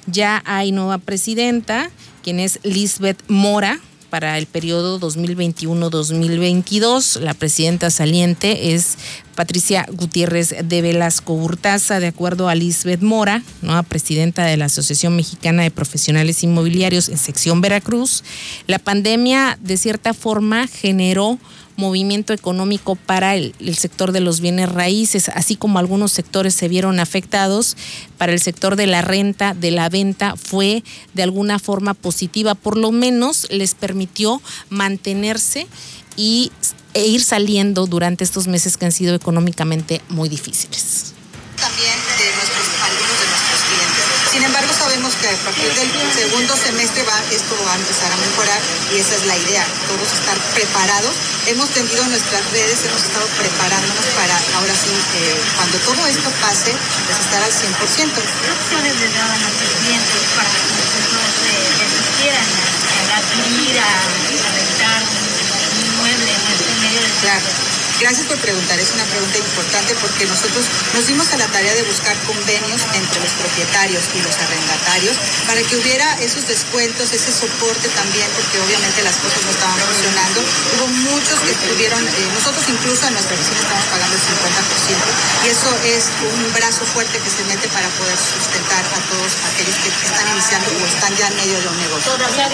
Ya 0.06 0.42
hay 0.44 0.72
nueva 0.72 0.98
presidenta, 0.98 1.90
quien 2.22 2.40
es 2.40 2.60
Lisbeth 2.62 3.22
Mora, 3.28 3.80
para 4.14 4.38
el 4.38 4.46
periodo 4.46 5.00
2021-2022. 5.00 7.18
La 7.18 7.34
presidenta 7.34 7.90
saliente 7.90 8.72
es 8.72 8.96
Patricia 9.34 9.88
Gutiérrez 9.90 10.54
de 10.62 10.82
Velasco 10.82 11.32
Hurtaza, 11.32 11.98
de 11.98 12.06
acuerdo 12.06 12.48
a 12.48 12.54
Lisbeth 12.54 13.02
Mora, 13.02 13.42
nueva 13.60 13.82
presidenta 13.82 14.44
de 14.44 14.56
la 14.56 14.66
Asociación 14.66 15.16
Mexicana 15.16 15.64
de 15.64 15.72
Profesionales 15.72 16.44
Inmobiliarios 16.44 17.08
en 17.08 17.18
sección 17.18 17.60
Veracruz. 17.60 18.22
La 18.68 18.78
pandemia, 18.78 19.58
de 19.60 19.76
cierta 19.76 20.14
forma, 20.14 20.68
generó 20.68 21.40
movimiento 21.76 22.32
económico 22.32 22.96
para 22.96 23.34
el, 23.34 23.54
sector 23.76 24.12
de 24.12 24.20
los 24.20 24.40
bienes 24.40 24.70
raíces, 24.70 25.28
así 25.28 25.56
como 25.56 25.78
algunos 25.78 26.12
sectores 26.12 26.54
se 26.54 26.68
vieron 26.68 27.00
afectados. 27.00 27.76
Para 28.18 28.32
el 28.32 28.40
sector 28.40 28.76
de 28.76 28.86
la 28.86 29.02
renta, 29.02 29.54
de 29.54 29.70
la 29.70 29.88
venta, 29.88 30.34
fue 30.36 30.84
de 31.14 31.22
alguna 31.22 31.58
forma 31.58 31.94
positiva, 31.94 32.54
por 32.54 32.76
lo 32.76 32.92
menos 32.92 33.46
les 33.50 33.74
permitió 33.74 34.40
mantenerse 34.68 35.66
y, 36.16 36.52
e 36.94 37.06
ir 37.06 37.22
saliendo 37.22 37.86
durante 37.86 38.24
estos 38.24 38.46
meses 38.46 38.76
que 38.76 38.86
han 38.86 38.92
sido 38.92 39.14
económicamente 39.14 40.00
muy 40.08 40.28
difíciles 40.28 41.14
de 41.64 42.34
nuestros, 42.36 42.66
algunos 42.82 43.20
de 43.20 43.26
nuestros 43.26 43.60
clientes. 43.62 44.04
Sin 44.30 44.42
embargo, 44.42 44.72
sabemos 44.76 45.13
que 45.24 45.30
a 45.30 45.40
partir 45.40 45.72
del 45.72 45.88
segundo 46.12 46.52
semestre 46.52 47.02
va, 47.02 47.16
esto 47.32 47.56
va 47.64 47.72
a 47.72 47.76
empezar 47.80 48.12
a 48.12 48.16
mejorar 48.16 48.60
y 48.92 49.00
esa 49.00 49.16
es 49.16 49.24
la 49.24 49.36
idea, 49.36 49.64
todos 49.88 50.12
estar 50.12 50.36
preparados. 50.52 51.16
Hemos 51.46 51.70
tendido 51.70 52.04
nuestras 52.08 52.44
redes, 52.52 52.84
hemos 52.84 53.00
estado 53.00 53.24
preparándonos 53.40 54.04
para 54.20 54.36
ahora 54.60 54.74
sí, 54.76 54.92
eh, 54.92 55.40
cuando 55.56 55.78
todo 55.80 56.06
esto 56.06 56.28
pase, 56.44 56.76
pues 57.08 57.16
estar 57.24 57.40
al 57.40 57.52
100%. 57.52 57.72
¿Qué 57.72 58.50
opciones 58.52 59.00
les 59.00 59.12
daban 59.16 59.40
a 59.40 59.48
sus 59.48 59.72
clientes 59.80 60.20
para 60.36 60.50
que 60.52 60.72
nosotros 60.76 61.28
eh, 61.48 61.72
resistieran 61.80 62.48
a, 62.60 62.68
a 63.08 63.16
adquirir, 63.24 63.80
a, 63.80 63.88
a 63.88 64.50
rentar 64.52 65.00
un 65.08 65.80
inmueble 65.88 66.32
en 66.36 66.44
este 66.52 66.72
medio 66.84 67.00
de 67.00 67.10
Claro. 67.24 67.73
Gracias 68.00 68.26
por 68.26 68.36
preguntar, 68.38 68.78
es 68.78 68.90
una 68.92 69.04
pregunta 69.04 69.38
importante 69.38 69.94
porque 70.02 70.26
nosotros 70.26 70.66
nos 70.94 71.06
dimos 71.06 71.30
a 71.32 71.36
la 71.38 71.46
tarea 71.46 71.72
de 71.74 71.82
buscar 71.84 72.16
convenios 72.26 72.82
entre 72.92 73.20
los 73.22 73.32
propietarios 73.38 74.02
y 74.14 74.20
los 74.20 74.34
arrendatarios 74.34 75.16
para 75.46 75.62
que 75.62 75.76
hubiera 75.76 76.12
esos 76.20 76.46
descuentos, 76.46 77.12
ese 77.12 77.30
soporte 77.32 77.88
también, 77.94 78.26
porque 78.34 78.60
obviamente 78.60 79.00
las 79.02 79.16
cosas 79.22 79.40
no 79.46 79.50
estaban 79.50 79.78
funcionando. 79.78 80.42
Hubo 80.74 80.86
muchos 81.14 81.38
que 81.46 81.54
tuvieron, 81.70 82.02
eh, 82.02 82.28
nosotros 82.34 82.66
incluso 82.68 83.06
en 83.06 83.14
nuestra 83.14 83.34
oficina 83.38 83.60
estamos 83.62 83.86
pagando 83.86 84.14
el 84.16 84.22
50% 84.22 85.46
y 85.46 85.48
eso 85.48 85.70
es 85.86 86.02
un 86.34 86.52
brazo 86.52 86.82
fuerte 86.84 87.16
que 87.22 87.30
se 87.30 87.44
mete 87.46 87.68
para 87.68 87.88
poder 87.94 88.18
sustentar 88.18 88.84
a 88.84 88.98
todos 89.08 89.32
aquellos 89.54 89.76
que 89.80 89.88
están 89.88 90.26
iniciando 90.34 90.66
o 90.76 90.84
están 90.84 91.14
ya 91.16 91.28
en 91.30 91.36
medio 91.36 91.56
de 91.62 91.68
un 91.68 91.78
negocio. 91.78 92.10
¿Todavía? 92.26 92.48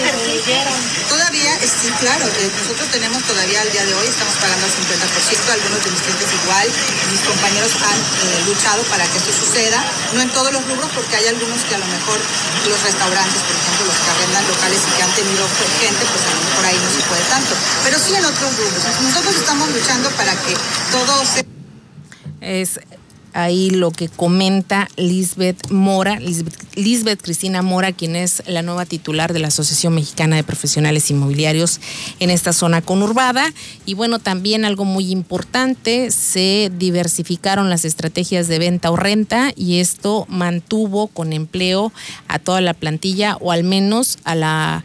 Todavía, 1.09 1.51
es- 1.65 1.73
sí, 1.81 1.89
claro, 1.99 2.25
eh, 2.39 2.49
nosotros 2.61 2.87
tenemos 2.93 3.19
todavía 3.25 3.61
al 3.61 3.71
día 3.71 3.83
de 3.85 3.93
hoy, 3.95 4.05
estamos 4.07 4.35
pagando 4.37 4.65
el 4.69 4.71
50%, 4.71 5.30
algunos 5.51 5.83
de 5.83 5.91
mis 5.91 6.01
clientes 6.01 6.27
igual, 6.43 6.67
mis 7.11 7.21
compañeros 7.21 7.71
han 7.79 7.99
eh, 7.99 8.43
luchado 8.45 8.83
para 8.91 9.07
que 9.07 9.17
esto 9.17 9.31
suceda, 9.31 9.79
no 10.13 10.21
en 10.21 10.29
todos 10.31 10.51
los 10.51 10.63
rubros, 10.67 10.89
porque 10.93 11.15
hay 11.15 11.27
algunos 11.27 11.63
que 11.63 11.75
a 11.75 11.79
lo 11.79 11.85
mejor 11.87 12.19
los 12.67 12.83
restaurantes, 12.83 13.41
por 13.41 13.55
ejemplo, 13.55 13.85
los 13.87 13.95
que 13.95 14.09
arrendan 14.11 14.47
locales 14.47 14.79
y 14.83 14.91
que 14.91 15.03
han 15.03 15.13
tenido 15.15 15.43
gente, 15.79 16.03
pues 16.03 16.23
a 16.27 16.33
lo 16.35 16.41
mejor 16.43 16.65
ahí 16.65 16.79
no 16.83 16.91
se 16.91 17.01
puede 17.07 17.23
tanto, 17.31 17.53
pero 17.83 17.95
sí 17.99 18.15
en 18.15 18.25
otros 18.25 18.49
rubros. 18.59 18.83
Nosotros 19.01 19.35
estamos 19.35 19.69
luchando 19.71 20.09
para 20.11 20.33
que 20.35 20.53
todo 20.91 21.13
se... 21.23 21.45
Es 22.41 22.79
ahí 23.33 23.69
lo 23.69 23.91
que 23.91 24.09
comenta 24.09 24.87
Lisbeth 24.97 25.71
Mora, 25.71 26.19
Lisbeth, 26.19 27.21
Cristina 27.21 27.61
Mora, 27.61 27.91
quien 27.91 28.15
es 28.15 28.43
la 28.47 28.61
nueva 28.61 28.85
titular 28.85 29.33
de 29.33 29.39
la 29.39 29.47
Asociación 29.47 29.95
Mexicana 29.95 30.35
de 30.35 30.43
Profesionales 30.43 31.09
Inmobiliarios 31.09 31.79
en 32.19 32.29
esta 32.29 32.53
zona 32.53 32.81
conurbada. 32.81 33.45
Y 33.85 33.93
bueno, 33.93 34.19
también 34.19 34.65
algo 34.65 34.85
muy 34.85 35.11
importante, 35.11 36.11
se 36.11 36.71
diversificaron 36.77 37.69
las 37.69 37.85
estrategias 37.85 38.47
de 38.47 38.59
venta 38.59 38.91
o 38.91 38.95
renta 38.95 39.51
y 39.55 39.79
esto 39.79 40.25
mantuvo 40.29 41.07
con 41.07 41.33
empleo 41.33 41.91
a 42.27 42.39
toda 42.39 42.61
la 42.61 42.73
plantilla 42.73 43.37
o 43.39 43.51
al 43.51 43.63
menos 43.63 44.19
a 44.23 44.35
la 44.35 44.83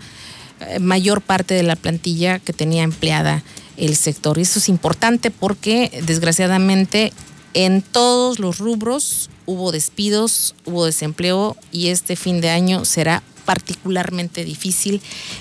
eh, 0.61 0.79
mayor 0.79 1.21
parte 1.21 1.55
de 1.55 1.63
la 1.63 1.77
plantilla 1.77 2.39
que 2.39 2.53
tenía 2.53 2.83
empleada 2.83 3.43
el 3.77 3.97
sector. 3.97 4.39
Y 4.39 4.43
eso 4.43 4.59
es 4.59 4.69
importante 4.69 5.31
porque 5.31 6.03
desgraciadamente 6.07 7.13
en 7.57 7.81
todos 7.81 8.39
los 8.39 8.59
rubros 8.59 9.31
hubo 9.47 9.73
despidos, 9.73 10.55
hubo 10.67 10.85
desempleo 10.85 11.57
y 11.73 11.89
este 11.89 12.15
fin 12.15 12.43
de 12.43 12.51
año 12.51 12.85
será 12.85 13.23
particularmente 13.47 14.45
difícil 14.45 15.01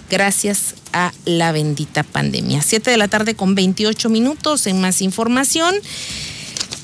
gracias 0.09 0.75
a 0.93 1.11
la 1.25 1.51
bendita 1.51 2.03
pandemia. 2.03 2.61
Siete 2.61 2.89
de 2.89 2.95
la 2.97 3.09
tarde 3.09 3.35
con 3.35 3.53
28 3.53 4.09
minutos 4.09 4.65
en 4.65 4.79
más 4.79 5.01
información. 5.01 5.75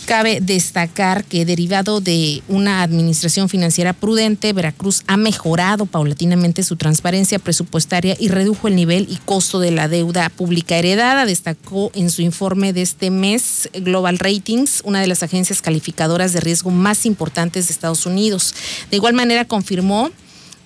Cabe 0.06 0.42
destacar 0.42 1.24
que 1.24 1.46
derivado 1.46 2.02
de 2.02 2.42
una 2.48 2.82
administración 2.82 3.50
financiera 3.50 3.94
prudente, 3.94 4.52
Veracruz 4.52 5.04
ha 5.08 5.16
mejorado 5.16 5.86
paulatinamente 5.86 6.64
su 6.64 6.76
transparencia 6.76 7.40
presupuestaria 7.40 8.18
y 8.20 8.30
redujo 8.30 8.68
el 8.68 8.76
nivel 8.76 9.08
y 9.10 9.18
costo 9.18 9.60
de 9.60 9.72
la 9.72 9.88
deuda 9.88 10.30
pública 10.30 10.76
heredada, 10.76 11.26
destacó 11.26 11.92
en 11.94 12.10
su 12.10 12.24
informe 12.24 12.74
de 12.74 12.82
este 12.82 13.12
mes 13.12 13.70
Global 13.74 14.18
Ratings, 14.18 14.82
una 14.86 15.02
de 15.02 15.08
las 15.08 15.24
agencias 15.24 15.62
calificadoras 15.62 16.34
de 16.34 16.40
riesgo 16.42 16.72
más 16.72 17.06
importantes 17.06 17.68
de 17.68 17.74
Estados 17.74 18.06
Unidos. 18.06 18.56
De 18.90 18.98
igual 18.98 19.14
manera 19.14 19.46
confirmó 19.46 20.10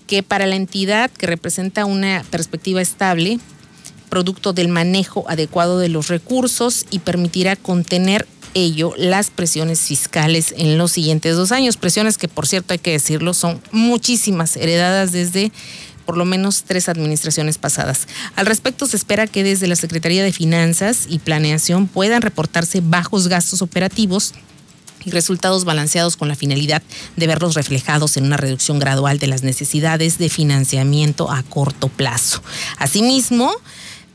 que 0.07 0.23
para 0.23 0.45
la 0.45 0.55
entidad 0.55 1.11
que 1.11 1.27
representa 1.27 1.85
una 1.85 2.23
perspectiva 2.31 2.81
estable, 2.81 3.39
producto 4.09 4.53
del 4.53 4.69
manejo 4.69 5.25
adecuado 5.27 5.77
de 5.79 5.89
los 5.89 6.07
recursos 6.07 6.85
y 6.89 6.99
permitirá 6.99 7.55
contener 7.55 8.25
ello 8.55 8.93
las 8.97 9.29
presiones 9.29 9.81
fiscales 9.81 10.55
en 10.57 10.79
los 10.79 10.93
siguientes 10.93 11.35
dos 11.35 11.51
años. 11.51 11.77
Presiones 11.77 12.17
que, 12.17 12.27
por 12.27 12.47
cierto, 12.47 12.73
hay 12.73 12.79
que 12.79 12.91
decirlo, 12.91 13.35
son 13.35 13.61
muchísimas, 13.71 14.57
heredadas 14.57 15.11
desde 15.11 15.51
por 16.05 16.17
lo 16.17 16.25
menos 16.25 16.63
tres 16.63 16.87
administraciones 16.87 17.57
pasadas. 17.57 18.07
Al 18.35 18.45
respecto, 18.45 18.85
se 18.87 18.95
espera 18.95 19.27
que 19.27 19.43
desde 19.43 19.67
la 19.67 19.75
Secretaría 19.75 20.23
de 20.23 20.31
Finanzas 20.31 21.05
y 21.09 21.19
Planeación 21.19 21.87
puedan 21.87 22.21
reportarse 22.21 22.81
bajos 22.81 23.27
gastos 23.27 23.61
operativos 23.61 24.33
y 25.03 25.11
resultados 25.11 25.65
balanceados 25.65 26.17
con 26.17 26.27
la 26.27 26.35
finalidad 26.35 26.81
de 27.15 27.27
verlos 27.27 27.53
reflejados 27.53 28.17
en 28.17 28.25
una 28.25 28.37
reducción 28.37 28.79
gradual 28.79 29.19
de 29.19 29.27
las 29.27 29.43
necesidades 29.43 30.17
de 30.17 30.29
financiamiento 30.29 31.31
a 31.31 31.43
corto 31.43 31.89
plazo. 31.89 32.41
Asimismo, 32.77 33.51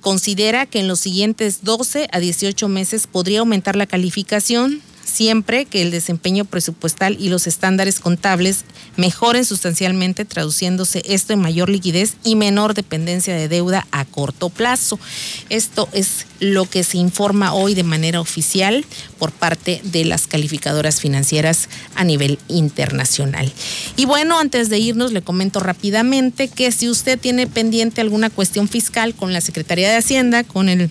considera 0.00 0.66
que 0.66 0.80
en 0.80 0.88
los 0.88 1.00
siguientes 1.00 1.62
12 1.62 2.08
a 2.12 2.20
18 2.20 2.68
meses 2.68 3.06
podría 3.06 3.40
aumentar 3.40 3.76
la 3.76 3.86
calificación 3.86 4.82
siempre 5.10 5.66
que 5.66 5.82
el 5.82 5.90
desempeño 5.90 6.44
presupuestal 6.44 7.16
y 7.20 7.28
los 7.28 7.46
estándares 7.46 8.00
contables 8.00 8.64
mejoren 8.96 9.44
sustancialmente, 9.44 10.24
traduciéndose 10.24 11.02
esto 11.06 11.32
en 11.32 11.40
mayor 11.40 11.68
liquidez 11.68 12.14
y 12.24 12.36
menor 12.36 12.74
dependencia 12.74 13.34
de 13.34 13.48
deuda 13.48 13.86
a 13.90 14.04
corto 14.04 14.48
plazo. 14.48 14.98
Esto 15.48 15.88
es 15.92 16.26
lo 16.38 16.64
que 16.64 16.84
se 16.84 16.98
informa 16.98 17.52
hoy 17.52 17.74
de 17.74 17.82
manera 17.82 18.20
oficial 18.20 18.84
por 19.18 19.32
parte 19.32 19.80
de 19.84 20.04
las 20.04 20.26
calificadoras 20.26 21.00
financieras 21.00 21.68
a 21.94 22.04
nivel 22.04 22.38
internacional. 22.48 23.52
Y 23.96 24.06
bueno, 24.06 24.38
antes 24.38 24.70
de 24.70 24.78
irnos, 24.78 25.12
le 25.12 25.22
comento 25.22 25.60
rápidamente 25.60 26.48
que 26.48 26.72
si 26.72 26.88
usted 26.88 27.18
tiene 27.18 27.46
pendiente 27.46 28.00
alguna 28.00 28.30
cuestión 28.30 28.68
fiscal 28.68 29.14
con 29.14 29.32
la 29.32 29.40
Secretaría 29.40 29.90
de 29.90 29.96
Hacienda, 29.96 30.44
con 30.44 30.68
el 30.68 30.90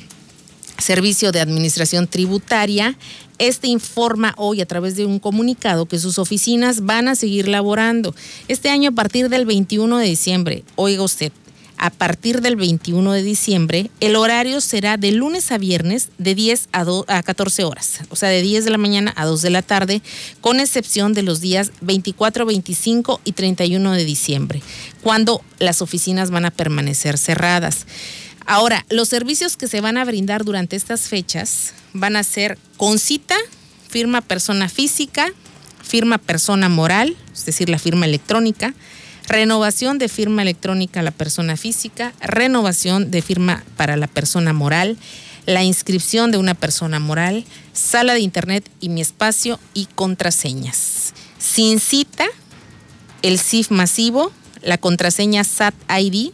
Servicio 0.81 1.31
de 1.31 1.39
Administración 1.39 2.07
Tributaria. 2.07 2.97
Este 3.37 3.67
informa 3.67 4.33
hoy 4.37 4.61
a 4.61 4.65
través 4.65 4.95
de 4.95 5.05
un 5.05 5.19
comunicado 5.19 5.85
que 5.85 5.99
sus 5.99 6.19
oficinas 6.19 6.85
van 6.85 7.07
a 7.07 7.15
seguir 7.15 7.47
laborando. 7.47 8.13
Este 8.47 8.69
año 8.69 8.89
a 8.89 8.93
partir 8.93 9.29
del 9.29 9.45
21 9.45 9.97
de 9.97 10.05
diciembre, 10.05 10.63
oiga 10.75 11.03
usted, 11.03 11.31
a 11.79 11.89
partir 11.91 12.41
del 12.41 12.57
21 12.57 13.13
de 13.13 13.23
diciembre, 13.23 13.89
el 14.01 14.17
horario 14.17 14.59
será 14.59 14.97
de 14.97 15.13
lunes 15.13 15.49
a 15.51 15.57
viernes 15.57 16.09
de 16.17 16.35
10 16.35 16.67
a, 16.73 16.83
2, 16.83 17.05
a 17.07 17.23
14 17.23 17.63
horas, 17.63 18.01
o 18.09 18.17
sea, 18.17 18.27
de 18.27 18.41
10 18.41 18.65
de 18.65 18.71
la 18.71 18.77
mañana 18.77 19.13
a 19.15 19.25
2 19.25 19.41
de 19.41 19.49
la 19.49 19.61
tarde, 19.61 20.01
con 20.41 20.59
excepción 20.59 21.13
de 21.13 21.23
los 21.23 21.39
días 21.39 21.71
24, 21.79 22.45
25 22.45 23.21
y 23.23 23.31
31 23.31 23.93
de 23.93 24.03
diciembre, 24.03 24.61
cuando 25.01 25.41
las 25.57 25.81
oficinas 25.81 26.31
van 26.31 26.45
a 26.45 26.51
permanecer 26.51 27.17
cerradas. 27.17 27.85
Ahora, 28.49 28.83
los 28.89 29.07
servicios 29.07 29.57
que 29.57 29.67
se 29.67 29.79
van 29.79 29.95
a 29.97 30.05
brindar 30.05 30.43
durante 30.43 30.75
estas 30.75 31.01
fechas 31.01 31.75
van 31.93 32.15
a 32.15 32.23
ser 32.23 32.57
con 32.77 32.97
cita, 32.97 33.35
firma 33.87 34.21
persona 34.21 34.69
física, 34.69 35.31
firma 35.83 36.17
persona 36.17 36.67
moral, 36.67 37.15
es 37.31 37.45
decir, 37.45 37.69
la 37.69 37.77
firma 37.77 38.07
electrónica, 38.07 38.73
renovación 39.27 39.99
de 39.99 40.09
firma 40.09 40.41
electrónica 40.41 41.01
a 41.01 41.03
la 41.03 41.11
persona 41.11 41.57
física, 41.57 42.11
renovación 42.21 43.11
de 43.11 43.21
firma 43.21 43.63
para 43.77 43.97
la 43.97 44.07
persona 44.07 44.51
moral, 44.51 44.97
la 45.45 45.63
inscripción 45.63 46.31
de 46.31 46.39
una 46.39 46.55
persona 46.55 46.99
moral, 46.99 47.45
sala 47.73 48.15
de 48.15 48.21
internet 48.21 48.67
y 48.79 48.89
mi 48.89 49.01
espacio 49.01 49.59
y 49.75 49.85
contraseñas. 49.93 51.13
Sin 51.37 51.79
cita, 51.79 52.25
el 53.21 53.37
CIF 53.37 53.69
masivo, 53.69 54.31
la 54.63 54.79
contraseña 54.79 55.43
SAT 55.43 55.75
ID. 55.99 56.31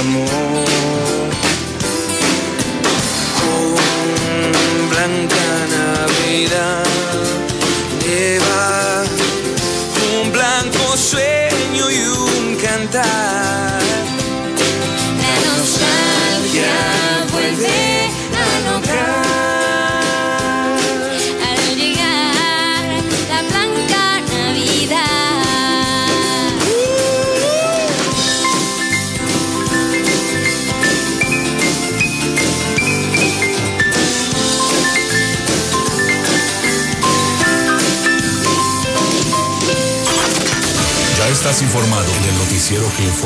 amor. 0.00 0.29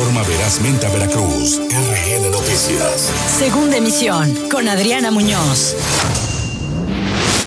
Informa 0.04 0.22
verazmente 0.28 0.86
a 0.86 0.90
Veracruz. 0.90 1.58
RN 1.58 2.30
Noticias. 2.30 3.10
Segunda 3.38 3.78
emisión 3.78 4.34
con 4.50 4.68
Adriana 4.68 5.10
Muñoz. 5.10 5.74